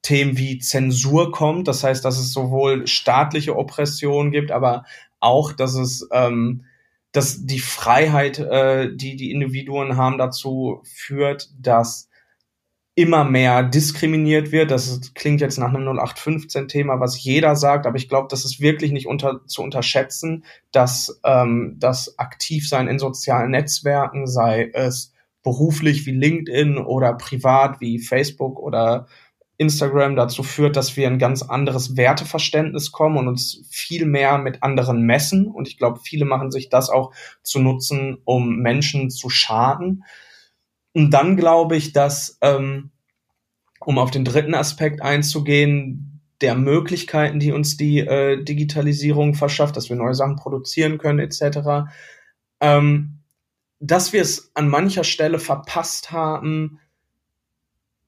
Themen 0.00 0.36
wie 0.36 0.58
Zensur 0.58 1.30
kommt. 1.30 1.68
Das 1.68 1.84
heißt, 1.84 2.04
dass 2.04 2.18
es 2.18 2.32
sowohl 2.32 2.86
staatliche 2.86 3.56
Oppression 3.56 4.32
gibt, 4.32 4.50
aber 4.50 4.84
auch, 5.22 5.52
dass 5.52 5.74
es 5.74 6.08
ähm, 6.12 6.64
dass 7.12 7.44
die 7.44 7.60
Freiheit, 7.60 8.38
äh, 8.38 8.94
die 8.94 9.16
die 9.16 9.30
Individuen 9.30 9.96
haben, 9.96 10.18
dazu 10.18 10.82
führt, 10.84 11.50
dass 11.60 12.08
immer 12.94 13.24
mehr 13.24 13.62
diskriminiert 13.62 14.52
wird. 14.52 14.70
Das 14.70 15.12
klingt 15.14 15.40
jetzt 15.40 15.58
nach 15.58 15.72
einem 15.72 15.88
0815-Thema, 15.88 17.00
was 17.00 17.22
jeder 17.22 17.56
sagt, 17.56 17.86
aber 17.86 17.96
ich 17.96 18.08
glaube, 18.08 18.28
das 18.30 18.44
ist 18.44 18.60
wirklich 18.60 18.92
nicht 18.92 19.06
unter, 19.06 19.46
zu 19.46 19.62
unterschätzen, 19.62 20.44
dass 20.72 21.20
ähm, 21.24 21.76
das 21.78 22.18
Aktivsein 22.18 22.88
in 22.88 22.98
sozialen 22.98 23.50
Netzwerken, 23.50 24.26
sei 24.26 24.70
es 24.74 25.12
beruflich 25.42 26.06
wie 26.06 26.12
LinkedIn 26.12 26.78
oder 26.78 27.14
privat 27.14 27.80
wie 27.80 27.98
Facebook 27.98 28.58
oder 28.58 29.06
Instagram 29.62 30.14
dazu 30.16 30.42
führt, 30.42 30.76
dass 30.76 30.96
wir 30.96 31.06
ein 31.06 31.18
ganz 31.18 31.42
anderes 31.42 31.96
Werteverständnis 31.96 32.92
kommen 32.92 33.16
und 33.16 33.28
uns 33.28 33.64
viel 33.70 34.04
mehr 34.04 34.36
mit 34.38 34.62
anderen 34.62 35.02
messen. 35.02 35.46
Und 35.46 35.68
ich 35.68 35.78
glaube, 35.78 36.00
viele 36.04 36.26
machen 36.26 36.50
sich 36.50 36.68
das 36.68 36.90
auch 36.90 37.12
zu 37.42 37.60
nutzen, 37.60 38.18
um 38.24 38.56
Menschen 38.56 39.10
zu 39.10 39.30
schaden. 39.30 40.04
Und 40.92 41.10
dann 41.10 41.36
glaube 41.36 41.76
ich, 41.76 41.92
dass, 41.92 42.38
ähm, 42.42 42.90
um 43.80 43.98
auf 43.98 44.10
den 44.10 44.24
dritten 44.24 44.54
Aspekt 44.54 45.00
einzugehen, 45.00 46.20
der 46.42 46.54
Möglichkeiten, 46.56 47.40
die 47.40 47.52
uns 47.52 47.76
die 47.76 48.00
äh, 48.00 48.42
Digitalisierung 48.42 49.34
verschafft, 49.34 49.76
dass 49.76 49.88
wir 49.88 49.96
neue 49.96 50.14
Sachen 50.14 50.36
produzieren 50.36 50.98
können, 50.98 51.20
etc., 51.20 51.88
ähm, 52.60 53.20
dass 53.78 54.12
wir 54.12 54.22
es 54.22 54.52
an 54.54 54.68
mancher 54.68 55.04
Stelle 55.04 55.38
verpasst 55.38 56.12
haben, 56.12 56.78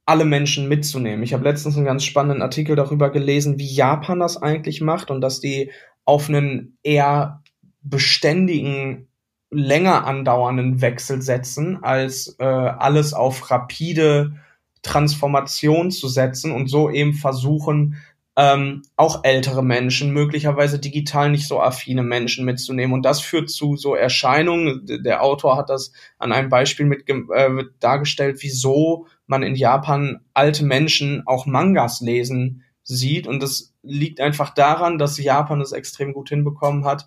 alle 0.06 0.24
Menschen 0.24 0.68
mitzunehmen. 0.68 1.22
Ich 1.22 1.32
habe 1.32 1.44
letztens 1.44 1.76
einen 1.76 1.86
ganz 1.86 2.04
spannenden 2.04 2.42
Artikel 2.42 2.76
darüber 2.76 3.10
gelesen, 3.10 3.58
wie 3.58 3.72
Japan 3.72 4.20
das 4.20 4.36
eigentlich 4.36 4.80
macht 4.80 5.10
und 5.10 5.20
dass 5.20 5.40
die 5.40 5.70
auf 6.04 6.28
einen 6.28 6.76
eher 6.82 7.42
beständigen, 7.82 9.08
länger 9.50 10.06
andauernden 10.06 10.80
Wechsel 10.80 11.22
setzen, 11.22 11.82
als 11.82 12.36
äh, 12.38 12.44
alles 12.44 13.14
auf 13.14 13.50
rapide 13.50 14.34
Transformation 14.82 15.90
zu 15.90 16.08
setzen 16.08 16.52
und 16.52 16.68
so 16.68 16.90
eben 16.90 17.14
versuchen, 17.14 17.96
ähm, 18.36 18.82
auch 18.96 19.22
ältere 19.22 19.62
Menschen, 19.62 20.12
möglicherweise 20.12 20.80
digital 20.80 21.30
nicht 21.30 21.46
so 21.46 21.60
affine 21.60 22.02
Menschen 22.02 22.44
mitzunehmen. 22.44 22.92
Und 22.92 23.02
das 23.02 23.20
führt 23.20 23.48
zu 23.48 23.76
so 23.76 23.94
Erscheinungen. 23.94 24.84
Der 25.04 25.22
Autor 25.22 25.56
hat 25.56 25.70
das 25.70 25.92
an 26.18 26.32
einem 26.32 26.48
Beispiel 26.48 26.86
mit 26.86 27.08
äh, 27.08 27.64
dargestellt, 27.78 28.38
wieso 28.40 29.06
man 29.26 29.42
in 29.42 29.54
Japan 29.54 30.20
alte 30.34 30.64
Menschen 30.64 31.22
auch 31.26 31.46
Mangas 31.46 32.00
lesen 32.00 32.64
sieht. 32.82 33.28
Und 33.28 33.40
das 33.40 33.72
liegt 33.82 34.20
einfach 34.20 34.50
daran, 34.50 34.98
dass 34.98 35.18
Japan 35.18 35.60
es 35.60 35.72
extrem 35.72 36.12
gut 36.12 36.28
hinbekommen 36.28 36.84
hat, 36.84 37.06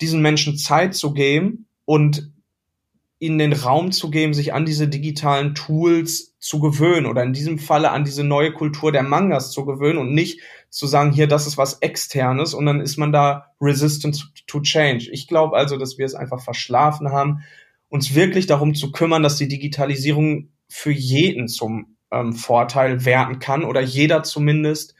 diesen 0.00 0.20
Menschen 0.20 0.58
Zeit 0.58 0.94
zu 0.94 1.12
geben 1.14 1.66
und 1.86 2.30
ihnen 3.20 3.38
den 3.38 3.52
Raum 3.52 3.90
zu 3.90 4.10
geben, 4.10 4.32
sich 4.32 4.54
an 4.54 4.64
diese 4.64 4.86
digitalen 4.86 5.54
Tools 5.54 6.36
zu 6.38 6.60
gewöhnen 6.60 7.06
oder 7.06 7.24
in 7.24 7.32
diesem 7.32 7.58
Falle 7.58 7.90
an 7.90 8.04
diese 8.04 8.22
neue 8.22 8.52
Kultur 8.52 8.92
der 8.92 9.02
Mangas 9.02 9.50
zu 9.50 9.64
gewöhnen 9.64 9.98
und 9.98 10.14
nicht 10.14 10.40
zu 10.70 10.86
sagen, 10.86 11.12
hier, 11.12 11.26
das 11.26 11.46
ist 11.46 11.56
was 11.56 11.74
externes 11.80 12.54
und 12.54 12.66
dann 12.66 12.80
ist 12.80 12.96
man 12.96 13.12
da 13.12 13.52
resistant 13.60 14.32
to 14.46 14.60
change. 14.60 15.08
Ich 15.10 15.26
glaube 15.26 15.56
also, 15.56 15.76
dass 15.76 15.98
wir 15.98 16.06
es 16.06 16.14
einfach 16.14 16.40
verschlafen 16.42 17.10
haben, 17.10 17.42
uns 17.88 18.14
wirklich 18.14 18.46
darum 18.46 18.74
zu 18.74 18.92
kümmern, 18.92 19.22
dass 19.22 19.36
die 19.36 19.48
Digitalisierung 19.48 20.50
für 20.68 20.90
jeden 20.90 21.48
zum 21.48 21.96
ähm, 22.10 22.34
Vorteil 22.34 23.04
werden 23.04 23.38
kann 23.38 23.64
oder 23.64 23.80
jeder 23.80 24.22
zumindest 24.22 24.94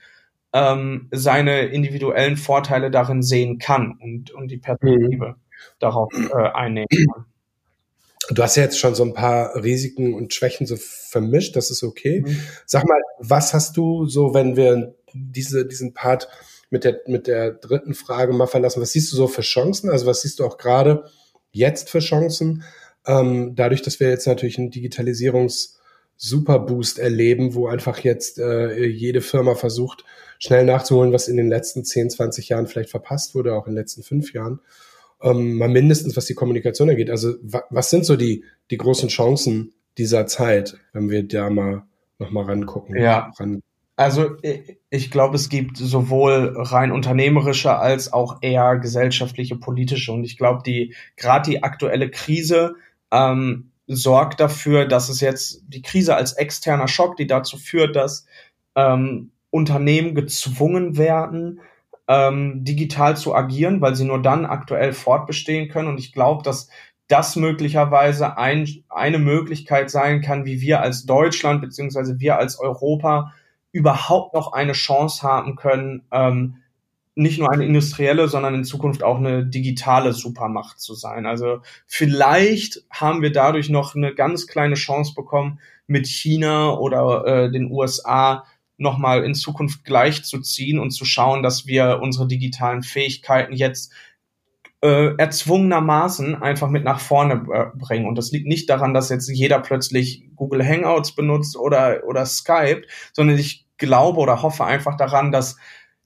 ähm, 0.53 1.07
seine 1.11 1.61
individuellen 1.67 2.37
Vorteile 2.37 2.89
darin 2.89 3.21
sehen 3.21 3.59
kann 3.59 3.97
und, 3.99 4.31
und 4.31 4.49
die 4.49 4.57
Perspektive 4.57 5.27
mhm. 5.27 5.35
darauf 5.79 6.11
äh, 6.13 6.49
einnehmen 6.49 6.87
kann. 6.89 7.25
Du 8.29 8.43
hast 8.43 8.57
ja 8.57 8.63
jetzt 8.63 8.77
schon 8.77 8.95
so 8.95 9.03
ein 9.03 9.13
paar 9.13 9.55
Risiken 9.63 10.13
und 10.13 10.33
Schwächen 10.33 10.67
so 10.67 10.75
vermischt, 10.77 11.55
das 11.55 11.71
ist 11.71 11.83
okay. 11.83 12.23
Mhm. 12.25 12.41
Sag 12.65 12.85
mal, 12.85 12.99
was 13.17 13.53
hast 13.53 13.77
du 13.77 14.07
so, 14.07 14.33
wenn 14.33 14.55
wir 14.55 14.95
diese, 15.13 15.65
diesen 15.65 15.93
Part 15.93 16.27
mit 16.69 16.83
der, 16.83 17.01
mit 17.07 17.27
der 17.27 17.51
dritten 17.51 17.95
Frage 17.95 18.33
mal 18.33 18.47
verlassen, 18.47 18.81
was 18.81 18.91
siehst 18.91 19.09
du 19.11 19.15
so 19.15 19.27
für 19.27 19.41
Chancen? 19.41 19.89
Also 19.89 20.05
was 20.05 20.21
siehst 20.21 20.39
du 20.39 20.45
auch 20.45 20.57
gerade 20.57 21.05
jetzt 21.51 21.89
für 21.89 21.99
Chancen? 21.99 22.63
Ähm, 23.07 23.55
dadurch, 23.55 23.81
dass 23.81 23.99
wir 23.99 24.09
jetzt 24.09 24.27
natürlich 24.27 24.59
einen 24.59 24.69
Digitalisierungs-Superboost 24.71 26.99
erleben, 26.99 27.55
wo 27.55 27.67
einfach 27.67 27.99
jetzt 27.99 28.37
äh, 28.37 28.85
jede 28.85 29.21
Firma 29.21 29.55
versucht, 29.55 30.03
schnell 30.37 30.65
nachzuholen, 30.65 31.13
was 31.13 31.27
in 31.27 31.37
den 31.37 31.49
letzten 31.49 31.83
10, 31.83 32.11
20 32.11 32.49
Jahren 32.49 32.67
vielleicht 32.67 32.91
verpasst 32.91 33.33
wurde, 33.33 33.55
auch 33.55 33.65
in 33.65 33.73
den 33.73 33.79
letzten 33.79 34.03
fünf 34.03 34.33
Jahren 34.33 34.59
ähm, 35.21 35.57
mal 35.57 35.69
mindestens 35.69 36.15
was 36.15 36.25
die 36.25 36.33
Kommunikation 36.33 36.89
angeht. 36.89 37.09
Also 37.09 37.35
wa 37.41 37.63
was 37.69 37.89
sind 37.89 38.05
so 38.05 38.15
die, 38.15 38.43
die 38.71 38.77
großen 38.77 39.09
Chancen 39.09 39.73
dieser 39.97 40.27
Zeit, 40.27 40.77
wenn 40.93 41.09
wir 41.09 41.23
da 41.23 41.49
mal 41.49 41.83
nochmal 42.19 42.45
rangucken? 42.45 42.95
Ja. 42.97 43.31
Ran 43.37 43.61
also 43.99 44.37
ich 44.89 45.11
glaube, 45.11 45.35
es 45.35 45.49
gibt 45.49 45.75
sowohl 45.75 46.53
rein 46.55 46.93
unternehmerische 46.93 47.75
als 47.75 48.13
auch 48.13 48.37
eher 48.39 48.77
gesellschaftliche, 48.77 49.57
politische. 49.57 50.13
Und 50.13 50.23
ich 50.23 50.37
glaube, 50.37 50.63
die 50.65 50.95
gerade 51.17 51.49
die 51.49 51.63
aktuelle 51.63 52.09
Krise 52.09 52.75
ähm, 53.11 53.71
sorgt 53.87 54.39
dafür, 54.39 54.85
dass 54.85 55.09
es 55.09 55.19
jetzt 55.19 55.63
die 55.67 55.81
Krise 55.81 56.15
als 56.15 56.31
externer 56.31 56.87
Schock, 56.87 57.17
die 57.17 57.27
dazu 57.27 57.57
führt, 57.57 57.97
dass 57.97 58.25
ähm, 58.75 59.31
Unternehmen 59.49 60.15
gezwungen 60.15 60.97
werden, 60.97 61.59
ähm, 62.09 62.65
digital 62.65 63.15
zu 63.15 63.35
agieren, 63.35 63.81
weil 63.81 63.95
sie 63.95 64.03
nur 64.03 64.21
dann 64.21 64.45
aktuell 64.45 64.93
fortbestehen 64.93 65.69
können. 65.69 65.87
Und 65.87 65.99
ich 65.99 66.11
glaube, 66.11 66.43
dass 66.43 66.69
das 67.07 67.35
möglicherweise 67.35 68.37
ein, 68.37 68.67
eine 68.89 69.19
Möglichkeit 69.19 69.91
sein 69.91 70.21
kann, 70.21 70.45
wie 70.45 70.59
wir 70.59 70.81
als 70.81 71.05
Deutschland 71.05 71.61
beziehungsweise 71.61 72.19
wir 72.19 72.37
als 72.37 72.59
Europa 72.59 73.33
überhaupt 73.71 74.33
noch 74.33 74.53
eine 74.53 74.73
Chance 74.73 75.21
haben 75.21 75.55
können, 75.55 76.01
ähm, 76.11 76.55
nicht 77.13 77.37
nur 77.37 77.51
eine 77.51 77.65
industrielle, 77.65 78.27
sondern 78.27 78.55
in 78.55 78.63
Zukunft 78.63 79.03
auch 79.03 79.17
eine 79.17 79.45
digitale 79.45 80.13
Supermacht 80.13 80.79
zu 80.79 80.95
sein. 80.95 81.25
Also 81.25 81.59
vielleicht 81.85 82.83
haben 82.89 83.21
wir 83.21 83.31
dadurch 83.31 83.69
noch 83.69 83.95
eine 83.95 84.15
ganz 84.15 84.47
kleine 84.47 84.75
Chance 84.75 85.13
bekommen, 85.15 85.59
mit 85.85 86.07
China 86.07 86.77
oder 86.77 87.25
äh, 87.25 87.51
den 87.51 87.71
USA 87.71 88.45
nochmal 88.79 89.23
in 89.23 89.35
Zukunft 89.35 89.83
gleichzuziehen 89.83 90.79
und 90.79 90.91
zu 90.91 91.05
schauen, 91.05 91.43
dass 91.43 91.65
wir 91.65 91.99
unsere 92.01 92.27
digitalen 92.27 92.83
Fähigkeiten 92.83 93.53
jetzt 93.53 93.93
äh, 94.81 95.15
erzwungenermaßen 95.17 96.35
einfach 96.41 96.69
mit 96.69 96.83
nach 96.83 96.99
vorne 96.99 97.45
äh, 97.53 97.77
bringen. 97.77 98.07
Und 98.07 98.17
das 98.17 98.31
liegt 98.31 98.47
nicht 98.47 98.69
daran, 98.69 98.93
dass 98.93 99.09
jetzt 99.09 99.29
jeder 99.29 99.59
plötzlich 99.59 100.23
Google 100.35 100.65
Hangouts 100.65 101.13
benutzt 101.13 101.57
oder, 101.57 102.03
oder 102.07 102.25
Skype, 102.25 102.83
sondern 103.13 103.37
ich 103.37 103.65
glaube 103.77 104.19
oder 104.19 104.41
hoffe 104.41 104.65
einfach 104.65 104.95
daran, 104.95 105.31
dass 105.31 105.57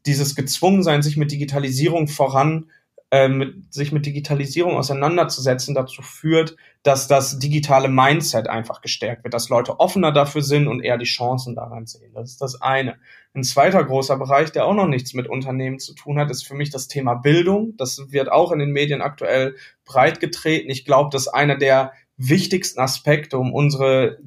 dieses 0.06 0.36
Gezwungensein, 0.36 1.02
sich 1.02 1.18
mit 1.18 1.32
Digitalisierung 1.32 2.08
voran 2.08 2.70
äh, 3.14 3.28
mit, 3.28 3.72
sich 3.72 3.92
mit 3.92 4.08
Digitalisierung 4.08 4.76
auseinanderzusetzen, 4.76 5.76
dazu 5.76 6.02
führt, 6.02 6.56
dass 6.84 7.08
das 7.08 7.39
digitale 7.39 7.88
Mindset 7.88 8.50
einfach 8.50 8.82
gestärkt 8.82 9.24
wird, 9.24 9.34
dass 9.34 9.48
Leute 9.48 9.80
offener 9.80 10.12
dafür 10.12 10.41
sind 10.41 10.67
und 10.67 10.82
eher 10.82 10.98
die 10.98 11.06
Chancen 11.06 11.56
daran 11.56 11.86
sehen. 11.86 12.12
Das 12.13 12.30
ist 12.30 12.41
das 12.41 12.62
eine. 12.62 12.98
Ein 13.34 13.43
zweiter 13.43 13.84
großer 13.84 14.17
Bereich, 14.17 14.52
der 14.52 14.65
auch 14.65 14.74
noch 14.74 14.88
nichts 14.88 15.13
mit 15.13 15.28
Unternehmen 15.28 15.80
zu 15.80 15.96
tun 15.96 16.19
hat, 16.19 16.30
ist 16.30 16.46
für 16.46 16.56
mich 16.56 16.69
das 16.69 16.89
Thema 16.89 17.15
Bildung. 17.15 17.74
Das 17.78 18.12
wird 18.12 18.30
auch 18.30 18.52
in 18.52 18.60
den 18.60 18.72
Medien 18.72 19.02
aktuell 19.02 19.56
breit 19.86 20.19
getreten. 20.19 20.69
Ich 20.69 20.84
glaube, 20.84 21.10
dass 21.10 21.30
einer 21.30 21.58
der 21.58 21.93
wichtigsten 22.17 22.82
Aspekte, 22.82 23.38
um 23.38 23.54
unsere 23.54 24.19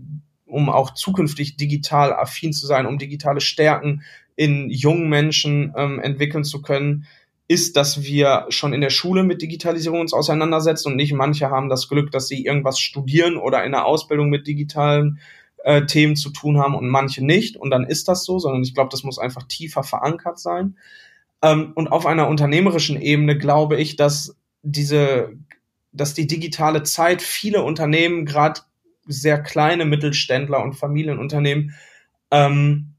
um 0.47 0.71
auch 0.71 0.95
zukünftig 0.95 1.57
digital 1.57 2.13
affin 2.15 2.53
zu 2.53 2.67
sein, 2.67 2.87
um 2.87 2.99
digitale 2.99 3.41
Stärken 3.41 4.03
in 4.37 4.71
jungen 4.71 5.09
Menschen 5.09 5.75
ähm, 5.77 5.99
entwickeln 5.99 6.45
zu 6.45 6.63
können, 6.63 7.07
ist, 7.49 7.77
dass 7.77 8.03
wir 8.03 8.47
schon 8.49 8.73
in 8.73 8.81
der 8.81 8.91
Schule 8.91 9.23
mit 9.23 9.41
Digitalisierung 9.41 10.01
uns 10.01 10.13
auseinandersetzen 10.13 10.91
und 10.91 10.97
nicht 10.97 11.13
manche 11.13 11.51
haben 11.51 11.69
das 11.69 11.89
Glück, 11.89 12.11
dass 12.11 12.27
sie 12.27 12.45
irgendwas 12.45 12.81
studieren 12.81 13.37
oder 13.37 13.65
in 13.65 13.73
der 13.73 13.87
Ausbildung 13.87 14.31
mit 14.31 14.47
digitalen 14.47 15.21
äh, 15.63 15.87
Themen 15.87 16.17
zu 16.17 16.31
tun 16.31 16.59
haben 16.59 16.75
und 16.75 16.89
manche 16.89 17.25
nicht. 17.25 17.57
Und 17.57 17.71
dann 17.71 17.85
ist 17.85 18.09
das 18.09 18.25
so, 18.25 18.39
sondern 18.39 18.63
ich 18.63 18.75
glaube, 18.75 18.91
das 18.91 19.05
muss 19.05 19.19
einfach 19.19 19.45
tiefer 19.45 19.85
verankert 19.85 20.41
sein. 20.41 20.77
Ähm, 21.43 21.73
und 21.75 21.89
auf 21.89 22.07
einer 22.07 22.29
unternehmerischen 22.29 23.01
Ebene 23.01 23.39
glaube 23.39 23.77
ich, 23.77 23.95
dass 23.95 24.37
diese, 24.63 25.33
dass 25.93 26.15
die 26.15 26.27
digitale 26.27 26.83
Zeit 26.83 27.23
viele 27.23 27.63
Unternehmen, 27.63 28.27
gerade 28.27 28.63
sehr 29.07 29.41
kleine 29.41 29.85
Mittelständler 29.85 30.63
und 30.63 30.75
Familienunternehmen, 30.75 31.75
ähm, 32.33 32.96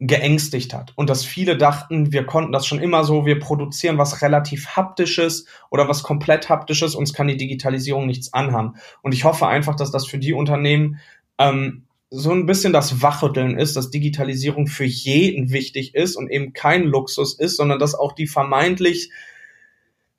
geängstigt 0.00 0.72
hat 0.72 0.94
und 0.96 1.10
dass 1.10 1.26
viele 1.26 1.58
dachten, 1.58 2.10
wir 2.10 2.24
konnten 2.24 2.52
das 2.52 2.66
schon 2.66 2.80
immer 2.80 3.04
so, 3.04 3.26
wir 3.26 3.38
produzieren 3.38 3.98
was 3.98 4.22
relativ 4.22 4.68
haptisches 4.68 5.44
oder 5.68 5.88
was 5.88 6.02
komplett 6.02 6.48
haptisches, 6.48 6.94
uns 6.94 7.12
kann 7.12 7.28
die 7.28 7.36
Digitalisierung 7.36 8.06
nichts 8.06 8.32
anhaben. 8.32 8.76
Und 9.02 9.12
ich 9.12 9.24
hoffe 9.24 9.46
einfach, 9.46 9.76
dass 9.76 9.90
das 9.90 10.06
für 10.06 10.16
die 10.16 10.32
Unternehmen 10.32 11.00
ähm, 11.36 11.84
so 12.08 12.32
ein 12.32 12.46
bisschen 12.46 12.72
das 12.72 13.02
Wachrütteln 13.02 13.58
ist, 13.58 13.76
dass 13.76 13.90
Digitalisierung 13.90 14.66
für 14.66 14.84
jeden 14.84 15.52
wichtig 15.52 15.94
ist 15.94 16.16
und 16.16 16.30
eben 16.30 16.54
kein 16.54 16.84
Luxus 16.84 17.38
ist, 17.38 17.56
sondern 17.56 17.78
dass 17.78 17.94
auch 17.94 18.12
die 18.12 18.26
vermeintlich 18.26 19.10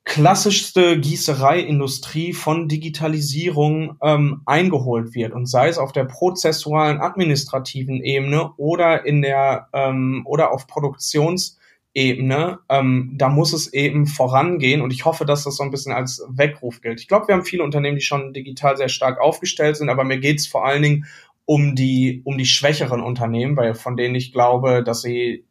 klassischste 0.04 0.98
Gießereiindustrie 0.98 2.32
von 2.32 2.68
Digitalisierung 2.68 3.98
ähm, 4.02 4.42
eingeholt 4.46 5.14
wird 5.14 5.32
und 5.32 5.46
sei 5.46 5.68
es 5.68 5.78
auf 5.78 5.92
der 5.92 6.04
prozessualen 6.04 7.00
administrativen 7.00 8.02
Ebene 8.02 8.52
oder 8.56 9.06
in 9.06 9.22
der 9.22 9.68
ähm, 9.72 10.22
oder 10.24 10.50
auf 10.50 10.66
Produktionsebene, 10.66 12.58
ähm, 12.68 13.12
da 13.14 13.28
muss 13.28 13.52
es 13.52 13.72
eben 13.72 14.06
vorangehen 14.08 14.82
und 14.82 14.92
ich 14.92 15.04
hoffe, 15.04 15.24
dass 15.24 15.44
das 15.44 15.56
so 15.56 15.62
ein 15.62 15.70
bisschen 15.70 15.92
als 15.92 16.24
Weckruf 16.28 16.80
gilt. 16.80 17.00
Ich 17.00 17.06
glaube, 17.06 17.28
wir 17.28 17.36
haben 17.36 17.44
viele 17.44 17.62
Unternehmen, 17.62 17.96
die 17.96 18.04
schon 18.04 18.32
digital 18.32 18.76
sehr 18.76 18.88
stark 18.88 19.20
aufgestellt 19.20 19.76
sind, 19.76 19.88
aber 19.88 20.02
mir 20.02 20.18
geht 20.18 20.40
es 20.40 20.48
vor 20.48 20.66
allen 20.66 20.82
Dingen 20.82 21.06
um 21.44 21.76
die 21.76 22.22
um 22.24 22.38
die 22.38 22.46
schwächeren 22.46 23.02
Unternehmen, 23.02 23.56
weil 23.56 23.74
von 23.74 23.96
denen 23.96 24.16
ich 24.16 24.32
glaube, 24.32 24.82
dass 24.82 25.02
sie 25.02 25.44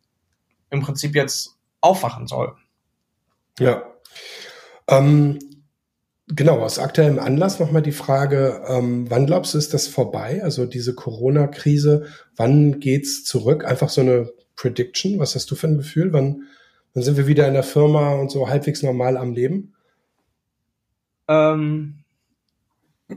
im 0.69 0.81
Prinzip 0.81 1.15
jetzt 1.15 1.57
aufwachen 1.79 2.27
sollen. 2.27 2.53
Ja, 3.59 3.90
ähm, 4.87 5.39
genau, 6.27 6.59
aus 6.59 6.79
aktuellem 6.79 7.19
Anlass 7.19 7.59
nochmal 7.59 7.81
die 7.81 7.91
Frage, 7.91 8.63
ähm, 8.67 9.09
wann 9.09 9.25
glaubst 9.25 9.53
du, 9.53 9.57
ist 9.57 9.73
das 9.73 9.87
vorbei? 9.87 10.41
Also 10.43 10.65
diese 10.65 10.95
Corona-Krise, 10.95 12.05
wann 12.35 12.79
geht's 12.79 13.23
zurück? 13.23 13.65
Einfach 13.65 13.89
so 13.89 14.01
eine 14.01 14.31
Prediction. 14.55 15.19
Was 15.19 15.35
hast 15.35 15.49
du 15.51 15.55
für 15.55 15.67
ein 15.67 15.77
Gefühl? 15.77 16.13
Wann, 16.13 16.43
wann 16.93 17.03
sind 17.03 17.17
wir 17.17 17.27
wieder 17.27 17.47
in 17.47 17.53
der 17.53 17.63
Firma 17.63 18.13
und 18.13 18.31
so 18.31 18.49
halbwegs 18.49 18.83
normal 18.83 19.17
am 19.17 19.33
Leben? 19.33 19.73
Ähm, 21.27 21.99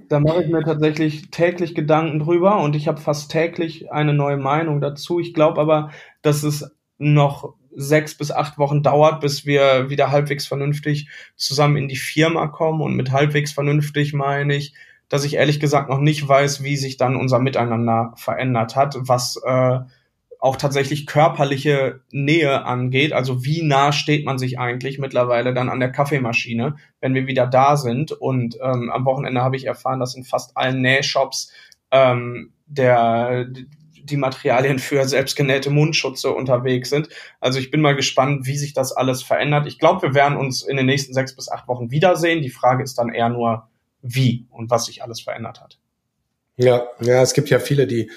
da 0.09 0.21
mache 0.21 0.43
ich 0.43 0.49
mir 0.49 0.63
tatsächlich 0.63 1.31
täglich 1.31 1.75
Gedanken 1.75 2.19
drüber 2.19 2.63
und 2.63 2.75
ich 2.77 2.89
habe 2.89 3.01
fast 3.01 3.31
täglich 3.31 3.93
eine 3.93 4.15
neue 4.15 4.37
Meinung 4.37 4.81
dazu. 4.81 5.21
Ich 5.21 5.35
glaube 5.35 5.61
aber, 5.61 5.91
dass 6.23 6.43
es 6.43 6.75
noch 6.99 7.55
sechs 7.77 8.17
bis 8.17 8.31
acht 8.31 8.59
Wochen 8.59 8.83
dauert, 8.83 9.21
bis 9.21 9.47
wir 9.47 9.91
wieder 9.91 10.11
halbwegs 10.11 10.47
vernünftig 10.47 11.09
zusammen 11.37 11.77
in 11.77 11.89
die 11.89 11.97
Firma 11.97 12.47
kommen. 12.47 12.81
Und 12.81 12.95
mit 12.95 13.13
halbwegs 13.13 13.53
vernünftig 13.53 14.13
meine 14.13 14.55
ich, 14.55 14.75
dass 15.09 15.25
ich 15.25 15.35
ehrlich 15.35 15.61
gesagt 15.61 15.89
noch 15.89 16.01
nicht 16.01 16.27
weiß, 16.27 16.63
wie 16.63 16.77
sich 16.77 16.97
dann 16.97 17.17
unser 17.17 17.39
Miteinander 17.39 18.15
verändert 18.17 18.75
hat, 18.77 18.97
was 19.01 19.41
äh, 19.45 19.81
auch 20.45 20.57
tatsächlich 20.57 21.07
körperliche 21.07 22.01
Nähe 22.11 22.65
angeht. 22.67 23.15
Also 23.15 23.45
wie 23.47 23.63
nah 23.63 23.93
steht 23.93 24.27
man 24.27 24.39
sich 24.39 24.59
eigentlich 24.59 24.99
mittlerweile 24.99 25.55
dann 25.55 25.71
an 25.71 25.81
der 25.81 25.91
Kaffeemaschine, 25.91 26.77
wenn 27.01 27.15
wir 27.15 27.27
wieder 27.27 27.47
da 27.47 27.79
sind. 27.79 28.13
Und 28.13 28.59
ähm, 28.61 28.91
am 28.91 29.07
Wochenende 29.07 29.41
habe 29.41 29.57
ich 29.57 29.67
erfahren, 29.67 30.01
dass 30.01 30.15
in 30.15 30.25
fast 30.25 30.57
allen 30.57 30.83
Nähshops 30.83 31.51
ähm, 31.91 32.53
der 32.67 33.47
die 34.05 34.17
Materialien 34.17 34.79
für 34.79 35.07
selbstgenähte 35.07 35.71
Mundschutze 35.71 36.31
unterwegs 36.31 36.91
sind. 36.91 37.09
Also 37.41 37.59
ich 37.59 37.71
bin 37.71 37.81
mal 37.81 37.97
gespannt, 37.97 38.47
wie 38.47 38.57
sich 38.57 38.75
das 38.75 38.93
alles 38.93 39.23
verändert. 39.23 39.67
Ich 39.67 39.79
glaube, 39.79 40.09
wir 40.09 40.15
werden 40.15 40.37
uns 40.37 40.63
in 40.63 40.77
den 40.77 40.87
nächsten 40.87 41.15
sechs 41.15 41.35
bis 41.35 41.49
acht 41.49 41.67
Wochen 41.69 41.91
wiedersehen. 41.91 42.43
Die 42.43 42.51
Frage 42.51 42.83
ist 42.83 42.99
dann 42.99 43.13
eher 43.13 43.31
nur, 43.31 43.69
wie 44.03 44.47
und 44.51 44.71
was 44.71 44.87
sich 44.87 45.03
alles 45.03 45.23
verändert 45.23 45.61
hat. 45.61 45.79
Ja, 46.57 46.87
ja, 47.01 47.23
es 47.23 47.33
gibt 47.33 47.49
ja 47.49 47.59
viele, 47.59 47.87
die, 47.87 48.11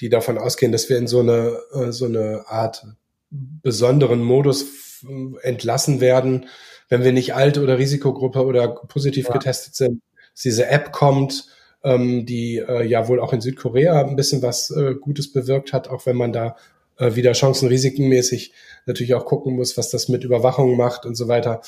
die 0.00 0.08
davon 0.08 0.38
ausgehen, 0.38 0.72
dass 0.72 0.88
wir 0.88 0.96
in 0.96 1.06
so 1.06 1.20
eine, 1.20 1.58
äh, 1.74 1.92
so 1.92 2.06
eine 2.06 2.44
Art 2.48 2.86
besonderen 3.30 4.22
Modus 4.22 5.04
entlassen 5.42 6.00
werden, 6.00 6.46
wenn 6.88 7.04
wir 7.04 7.12
nicht 7.12 7.34
alt 7.34 7.58
oder 7.58 7.78
Risikogruppe 7.78 8.44
oder 8.44 8.68
positiv 8.68 9.26
ja. 9.26 9.32
getestet 9.32 9.74
sind, 9.74 10.02
dass 10.32 10.42
diese 10.42 10.66
App 10.68 10.92
kommt, 10.92 11.48
ähm, 11.84 12.26
die 12.26 12.56
äh, 12.56 12.84
ja 12.84 13.06
wohl 13.08 13.20
auch 13.20 13.32
in 13.32 13.40
Südkorea 13.40 14.04
ein 14.04 14.16
bisschen 14.16 14.42
was 14.42 14.70
äh, 14.70 14.94
Gutes 14.94 15.30
bewirkt 15.32 15.72
hat, 15.72 15.88
auch 15.88 16.06
wenn 16.06 16.16
man 16.16 16.32
da 16.32 16.56
äh, 16.96 17.14
wieder 17.14 17.32
chancen-risikenmäßig 17.32 18.52
natürlich 18.86 19.14
auch 19.14 19.26
gucken 19.26 19.54
muss, 19.54 19.76
was 19.76 19.90
das 19.90 20.08
mit 20.08 20.24
Überwachung 20.24 20.76
macht 20.76 21.06
und 21.06 21.14
so 21.14 21.28
weiter. 21.28 21.60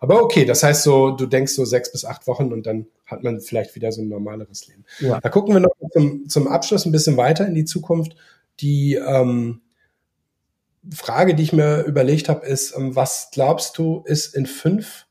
Aber 0.00 0.22
okay, 0.22 0.44
das 0.44 0.62
heißt 0.62 0.82
so, 0.82 1.12
du 1.12 1.26
denkst 1.26 1.52
so 1.52 1.64
sechs 1.64 1.92
bis 1.92 2.04
acht 2.04 2.26
Wochen 2.26 2.52
und 2.52 2.66
dann 2.66 2.86
hat 3.06 3.22
man 3.22 3.40
vielleicht 3.40 3.74
wieder 3.76 3.92
so 3.92 4.02
ein 4.02 4.08
normaleres 4.08 4.66
Leben. 4.66 4.84
Ja. 4.98 5.20
Da 5.20 5.28
gucken 5.28 5.54
wir 5.54 5.60
noch 5.60 5.70
zum, 5.92 6.28
zum 6.28 6.48
Abschluss 6.48 6.84
ein 6.84 6.92
bisschen 6.92 7.16
weiter 7.16 7.46
in 7.46 7.54
die 7.54 7.64
Zukunft. 7.64 8.16
Die 8.60 8.94
ähm, 8.94 9.60
Frage, 10.92 11.34
die 11.34 11.44
ich 11.44 11.52
mir 11.52 11.84
überlegt 11.84 12.28
habe, 12.28 12.44
ist, 12.44 12.76
ähm, 12.76 12.96
was 12.96 13.28
glaubst 13.32 13.78
du, 13.78 14.02
ist 14.04 14.34
in 14.34 14.46
fünf, 14.46 15.06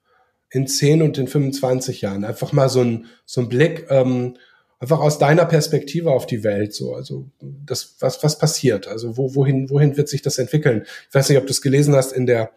in 0.50 0.68
zehn 0.68 1.02
und 1.02 1.18
in 1.18 1.28
25 1.28 2.02
Jahren? 2.02 2.26
Einfach 2.26 2.52
mal 2.52 2.68
so 2.68 2.82
ein, 2.82 3.06
so 3.26 3.40
ein 3.40 3.48
Blick, 3.48 3.88
ähm, 3.90 4.36
einfach 4.82 5.00
aus 5.00 5.20
deiner 5.20 5.46
Perspektive 5.46 6.12
auf 6.12 6.26
die 6.26 6.44
Welt 6.44 6.74
so. 6.74 6.96
Also 6.96 7.30
das, 7.40 7.96
was, 8.00 8.24
was 8.24 8.38
passiert? 8.38 8.88
Also 8.88 9.16
wo, 9.16 9.36
wohin, 9.36 9.70
wohin 9.70 9.96
wird 9.96 10.10
sich 10.10 10.24
das 10.24 10.40
entwickeln? 10.40 10.86
Ich 11.08 11.16
weiß 11.16 11.30
nicht, 11.30 11.38
ob 11.38 11.46
du 11.46 11.52
es 11.52 11.62
gelesen 11.62 11.96
hast 11.96 12.12
in 12.12 12.26
der 12.26 12.52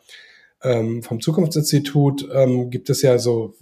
ähm, 0.63 1.03
vom 1.03 1.21
Zukunftsinstitut 1.21 2.27
ähm, 2.33 2.71
gibt 2.71 2.89
es 2.89 3.03
ja 3.03 3.19
so 3.19 3.55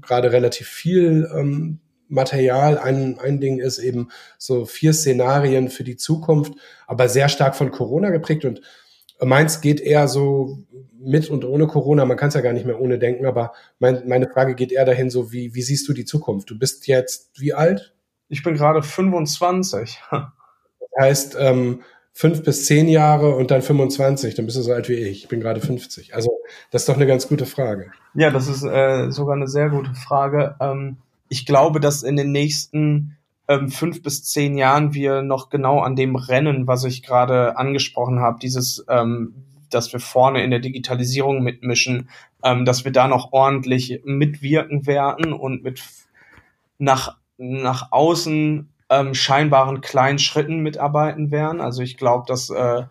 gerade 0.00 0.32
relativ 0.32 0.66
viel 0.66 1.30
ähm, 1.32 1.78
Material. 2.08 2.76
Ein, 2.76 3.20
ein 3.20 3.40
Ding 3.40 3.60
ist 3.60 3.78
eben 3.78 4.08
so 4.36 4.66
vier 4.66 4.92
Szenarien 4.92 5.68
für 5.68 5.84
die 5.84 5.96
Zukunft, 5.96 6.54
aber 6.88 7.08
sehr 7.08 7.28
stark 7.28 7.54
von 7.54 7.70
Corona 7.70 8.10
geprägt 8.10 8.44
und 8.44 8.60
meins 9.26 9.60
geht 9.60 9.80
eher 9.80 10.08
so 10.08 10.58
mit 10.98 11.28
und 11.30 11.44
ohne 11.44 11.66
Corona. 11.66 12.04
Man 12.04 12.16
kann 12.16 12.28
es 12.28 12.34
ja 12.34 12.40
gar 12.40 12.52
nicht 12.52 12.66
mehr 12.66 12.80
ohne 12.80 12.98
denken, 12.98 13.26
aber 13.26 13.52
mein, 13.78 14.06
meine 14.06 14.28
Frage 14.28 14.54
geht 14.54 14.72
eher 14.72 14.84
dahin 14.84 15.10
so, 15.10 15.32
wie, 15.32 15.54
wie 15.54 15.62
siehst 15.62 15.88
du 15.88 15.92
die 15.92 16.04
Zukunft? 16.04 16.50
Du 16.50 16.58
bist 16.58 16.86
jetzt 16.86 17.30
wie 17.40 17.54
alt? 17.54 17.94
Ich 18.28 18.42
bin 18.42 18.54
gerade 18.54 18.82
25. 18.82 20.00
Das 20.10 21.04
heißt, 21.06 21.36
ähm, 21.38 21.82
fünf 22.12 22.42
bis 22.42 22.66
zehn 22.66 22.88
Jahre 22.88 23.34
und 23.34 23.50
dann 23.50 23.62
25, 23.62 24.34
dann 24.34 24.44
bist 24.44 24.58
du 24.58 24.62
so 24.62 24.72
alt 24.72 24.88
wie 24.88 24.94
ich. 24.94 25.22
Ich 25.24 25.28
bin 25.28 25.40
gerade 25.40 25.60
50. 25.60 26.14
Also 26.14 26.38
das 26.70 26.82
ist 26.82 26.88
doch 26.88 26.96
eine 26.96 27.06
ganz 27.06 27.28
gute 27.28 27.46
Frage. 27.46 27.90
Ja, 28.14 28.30
das 28.30 28.48
ist 28.48 28.62
äh, 28.62 29.10
sogar 29.10 29.36
eine 29.36 29.48
sehr 29.48 29.70
gute 29.70 29.94
Frage. 29.94 30.56
Ähm, 30.60 30.98
ich 31.28 31.46
glaube, 31.46 31.80
dass 31.80 32.02
in 32.02 32.16
den 32.16 32.30
nächsten 32.30 33.16
ähm, 33.52 33.68
fünf 33.68 34.02
bis 34.02 34.24
zehn 34.24 34.56
Jahren 34.56 34.94
wir 34.94 35.22
noch 35.22 35.50
genau 35.50 35.80
an 35.80 35.96
dem 35.96 36.16
Rennen, 36.16 36.66
was 36.66 36.84
ich 36.84 37.02
gerade 37.02 37.56
angesprochen 37.56 38.20
habe, 38.20 38.38
dieses, 38.40 38.84
ähm, 38.88 39.34
dass 39.70 39.92
wir 39.92 40.00
vorne 40.00 40.42
in 40.42 40.50
der 40.50 40.60
Digitalisierung 40.60 41.42
mitmischen, 41.42 42.08
ähm, 42.42 42.64
dass 42.64 42.84
wir 42.84 42.92
da 42.92 43.08
noch 43.08 43.32
ordentlich 43.32 44.00
mitwirken 44.04 44.86
werden 44.86 45.32
und 45.32 45.62
mit 45.62 45.82
nach, 46.78 47.16
nach 47.36 47.92
außen 47.92 48.72
ähm, 48.90 49.14
scheinbaren 49.14 49.80
kleinen 49.80 50.18
Schritten 50.18 50.60
mitarbeiten 50.60 51.30
werden. 51.30 51.60
Also 51.60 51.82
ich 51.82 51.96
glaube, 51.96 52.24
dass, 52.26 52.50
äh, 52.50 52.84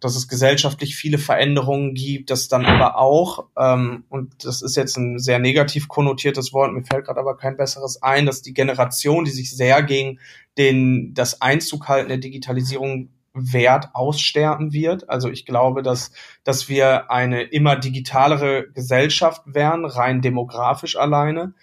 dass 0.00 0.16
es 0.16 0.28
gesellschaftlich 0.28 0.96
viele 0.96 1.18
Veränderungen 1.18 1.94
gibt, 1.94 2.30
dass 2.30 2.48
dann 2.48 2.64
aber 2.64 2.98
auch, 2.98 3.46
ähm, 3.56 4.04
und 4.08 4.44
das 4.44 4.62
ist 4.62 4.76
jetzt 4.76 4.96
ein 4.96 5.18
sehr 5.18 5.38
negativ 5.38 5.88
konnotiertes 5.88 6.52
Wort, 6.52 6.72
mir 6.72 6.82
fällt 6.82 7.04
gerade 7.04 7.20
aber 7.20 7.36
kein 7.36 7.56
besseres 7.56 8.02
ein, 8.02 8.26
dass 8.26 8.42
die 8.42 8.54
Generation, 8.54 9.24
die 9.24 9.30
sich 9.30 9.54
sehr 9.54 9.82
gegen 9.82 10.18
den, 10.58 11.14
das 11.14 11.42
Einzug 11.42 11.88
halten 11.88 12.08
der 12.08 12.18
Digitalisierung 12.18 13.10
Wert 13.32 13.90
aussterben 13.92 14.72
wird. 14.72 15.08
Also 15.08 15.30
ich 15.30 15.46
glaube, 15.46 15.82
dass, 15.82 16.12
dass 16.42 16.68
wir 16.68 17.10
eine 17.10 17.42
immer 17.42 17.76
digitalere 17.76 18.68
Gesellschaft 18.72 19.42
werden, 19.46 19.84
rein 19.84 20.20
demografisch 20.20 20.96
alleine. 20.96 21.54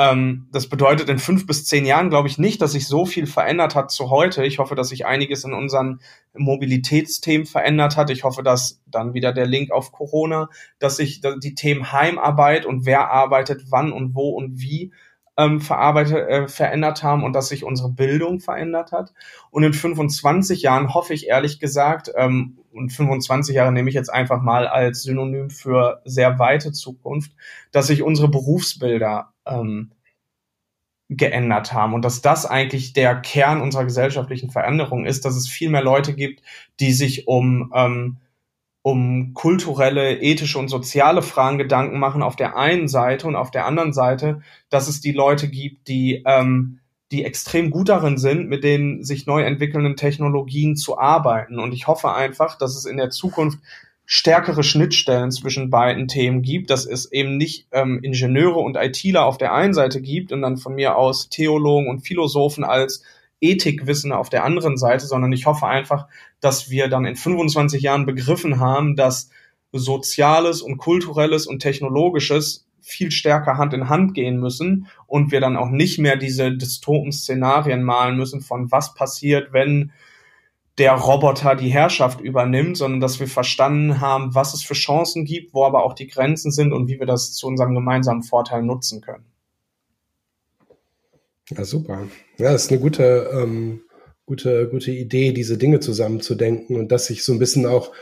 Ähm, 0.00 0.46
das 0.52 0.68
bedeutet 0.68 1.08
in 1.08 1.18
fünf 1.18 1.44
bis 1.46 1.64
zehn 1.64 1.84
Jahren, 1.84 2.08
glaube 2.08 2.28
ich 2.28 2.38
nicht, 2.38 2.62
dass 2.62 2.72
sich 2.72 2.86
so 2.86 3.04
viel 3.04 3.26
verändert 3.26 3.74
hat 3.74 3.90
zu 3.90 4.10
heute. 4.10 4.44
Ich 4.44 4.60
hoffe, 4.60 4.76
dass 4.76 4.90
sich 4.90 5.06
einiges 5.06 5.42
in 5.42 5.52
unseren 5.52 6.00
Mobilitätsthemen 6.34 7.46
verändert 7.46 7.96
hat. 7.96 8.08
Ich 8.10 8.22
hoffe, 8.22 8.44
dass 8.44 8.80
dann 8.86 9.12
wieder 9.12 9.32
der 9.32 9.46
Link 9.46 9.72
auf 9.72 9.90
Corona, 9.90 10.50
dass 10.78 10.96
sich 10.96 11.20
die 11.20 11.54
Themen 11.54 11.92
Heimarbeit 11.92 12.64
und 12.64 12.86
wer 12.86 13.10
arbeitet 13.10 13.64
wann 13.70 13.92
und 13.92 14.14
wo 14.14 14.30
und 14.30 14.60
wie 14.60 14.92
ähm, 15.36 15.60
verarbeitet, 15.60 16.28
äh, 16.28 16.48
verändert 16.48 17.02
haben 17.02 17.24
und 17.24 17.32
dass 17.32 17.48
sich 17.48 17.64
unsere 17.64 17.90
Bildung 17.90 18.38
verändert 18.38 18.92
hat. 18.92 19.12
Und 19.50 19.64
in 19.64 19.72
25 19.72 20.62
Jahren 20.62 20.94
hoffe 20.94 21.14
ich 21.14 21.26
ehrlich 21.26 21.58
gesagt, 21.58 22.12
ähm, 22.16 22.57
und 22.72 22.90
25 22.90 23.54
Jahre 23.54 23.72
nehme 23.72 23.88
ich 23.88 23.94
jetzt 23.94 24.12
einfach 24.12 24.42
mal 24.42 24.66
als 24.66 25.02
Synonym 25.02 25.50
für 25.50 26.00
sehr 26.04 26.38
weite 26.38 26.72
Zukunft, 26.72 27.32
dass 27.72 27.86
sich 27.86 28.02
unsere 28.02 28.28
Berufsbilder 28.28 29.32
ähm, 29.46 29.92
geändert 31.08 31.72
haben 31.72 31.94
und 31.94 32.04
dass 32.04 32.20
das 32.20 32.44
eigentlich 32.44 32.92
der 32.92 33.16
Kern 33.16 33.62
unserer 33.62 33.84
gesellschaftlichen 33.84 34.50
Veränderung 34.50 35.06
ist, 35.06 35.24
dass 35.24 35.36
es 35.36 35.48
viel 35.48 35.70
mehr 35.70 35.82
Leute 35.82 36.14
gibt, 36.14 36.42
die 36.80 36.92
sich 36.92 37.26
um 37.26 37.72
ähm, 37.74 38.18
um 38.82 39.34
kulturelle, 39.34 40.18
ethische 40.20 40.58
und 40.58 40.68
soziale 40.68 41.20
Fragen 41.20 41.58
Gedanken 41.58 41.98
machen 41.98 42.22
auf 42.22 42.36
der 42.36 42.56
einen 42.56 42.88
Seite 42.88 43.26
und 43.26 43.36
auf 43.36 43.50
der 43.50 43.66
anderen 43.66 43.92
Seite, 43.92 44.40
dass 44.70 44.88
es 44.88 45.00
die 45.00 45.12
Leute 45.12 45.48
gibt, 45.48 45.88
die 45.88 46.22
ähm, 46.24 46.80
die 47.10 47.24
extrem 47.24 47.70
gut 47.70 47.88
darin 47.88 48.18
sind, 48.18 48.48
mit 48.48 48.64
den 48.64 49.02
sich 49.02 49.26
neu 49.26 49.42
entwickelnden 49.42 49.96
Technologien 49.96 50.76
zu 50.76 50.98
arbeiten. 50.98 51.58
Und 51.58 51.72
ich 51.72 51.86
hoffe 51.86 52.12
einfach, 52.12 52.58
dass 52.58 52.76
es 52.76 52.84
in 52.84 52.98
der 52.98 53.10
Zukunft 53.10 53.58
stärkere 54.04 54.62
Schnittstellen 54.62 55.30
zwischen 55.30 55.70
beiden 55.70 56.08
Themen 56.08 56.42
gibt, 56.42 56.70
dass 56.70 56.86
es 56.86 57.10
eben 57.12 57.36
nicht 57.36 57.66
ähm, 57.72 58.00
Ingenieure 58.02 58.58
und 58.58 58.76
ITler 58.76 59.24
auf 59.24 59.36
der 59.36 59.52
einen 59.52 59.74
Seite 59.74 60.00
gibt 60.00 60.32
und 60.32 60.42
dann 60.42 60.56
von 60.56 60.74
mir 60.74 60.96
aus 60.96 61.28
Theologen 61.28 61.88
und 61.88 62.00
Philosophen 62.00 62.64
als 62.64 63.02
Ethikwissen 63.40 64.12
auf 64.12 64.30
der 64.30 64.44
anderen 64.44 64.76
Seite, 64.76 65.06
sondern 65.06 65.32
ich 65.32 65.46
hoffe 65.46 65.66
einfach, 65.66 66.08
dass 66.40 66.70
wir 66.70 66.88
dann 66.88 67.04
in 67.04 67.16
25 67.16 67.82
Jahren 67.82 68.06
begriffen 68.06 68.60
haben, 68.60 68.96
dass 68.96 69.30
Soziales 69.72 70.62
und 70.62 70.78
Kulturelles 70.78 71.46
und 71.46 71.60
Technologisches 71.60 72.67
viel 72.88 73.10
stärker 73.10 73.58
Hand 73.58 73.74
in 73.74 73.88
Hand 73.88 74.14
gehen 74.14 74.38
müssen 74.40 74.86
und 75.06 75.30
wir 75.30 75.40
dann 75.40 75.56
auch 75.56 75.68
nicht 75.68 75.98
mehr 75.98 76.16
diese 76.16 76.56
Dystopen-Szenarien 76.56 77.82
malen 77.82 78.16
müssen 78.16 78.40
von 78.40 78.72
was 78.72 78.94
passiert, 78.94 79.52
wenn 79.52 79.92
der 80.78 80.92
Roboter 80.92 81.54
die 81.54 81.68
Herrschaft 81.68 82.20
übernimmt, 82.20 82.76
sondern 82.76 83.00
dass 83.00 83.20
wir 83.20 83.26
verstanden 83.26 84.00
haben, 84.00 84.34
was 84.34 84.54
es 84.54 84.62
für 84.62 84.74
Chancen 84.74 85.24
gibt, 85.24 85.52
wo 85.52 85.64
aber 85.64 85.84
auch 85.84 85.92
die 85.92 86.06
Grenzen 86.06 86.50
sind 86.50 86.72
und 86.72 86.88
wie 86.88 86.98
wir 86.98 87.06
das 87.06 87.32
zu 87.32 87.46
unserem 87.46 87.74
gemeinsamen 87.74 88.22
Vorteil 88.22 88.62
nutzen 88.62 89.00
können. 89.00 89.24
Ja, 91.50 91.64
super. 91.64 92.06
Ja, 92.38 92.52
das 92.52 92.64
ist 92.64 92.70
eine 92.70 92.80
gute, 92.80 93.30
ähm, 93.32 93.80
gute, 94.24 94.68
gute 94.68 94.92
Idee, 94.92 95.32
diese 95.32 95.58
Dinge 95.58 95.80
zusammenzudenken 95.80 96.76
und 96.76 96.92
das 96.92 97.06
sich 97.06 97.24
so 97.24 97.32
ein 97.32 97.38
bisschen 97.38 97.66
auch 97.66 97.92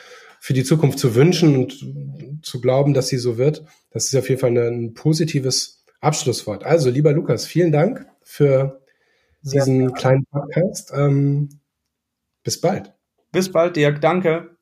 für 0.47 0.53
die 0.53 0.63
Zukunft 0.63 1.01
zu 1.01 1.17
wünschen 1.17 1.57
und 1.57 2.41
zu 2.45 2.61
glauben, 2.61 2.95
dass 2.95 3.09
sie 3.09 3.17
so 3.17 3.37
wird. 3.37 3.65
Das 3.91 4.05
ist 4.05 4.15
auf 4.15 4.29
jeden 4.29 4.41
Fall 4.41 4.57
ein 4.57 4.95
positives 4.95 5.85
Abschlusswort. 6.01 6.63
Also, 6.63 6.89
lieber 6.89 7.11
Lukas, 7.11 7.47
vielen 7.47 7.73
Dank 7.73 8.07
für 8.23 8.81
diesen 9.43 9.93
kleinen 9.93 10.25
Podcast. 10.27 10.93
Ähm, 10.95 11.49
bis 12.45 12.61
bald. 12.61 12.95
Bis 13.33 13.51
bald, 13.51 13.75
Dirk. 13.75 14.01
Danke. 14.01 14.56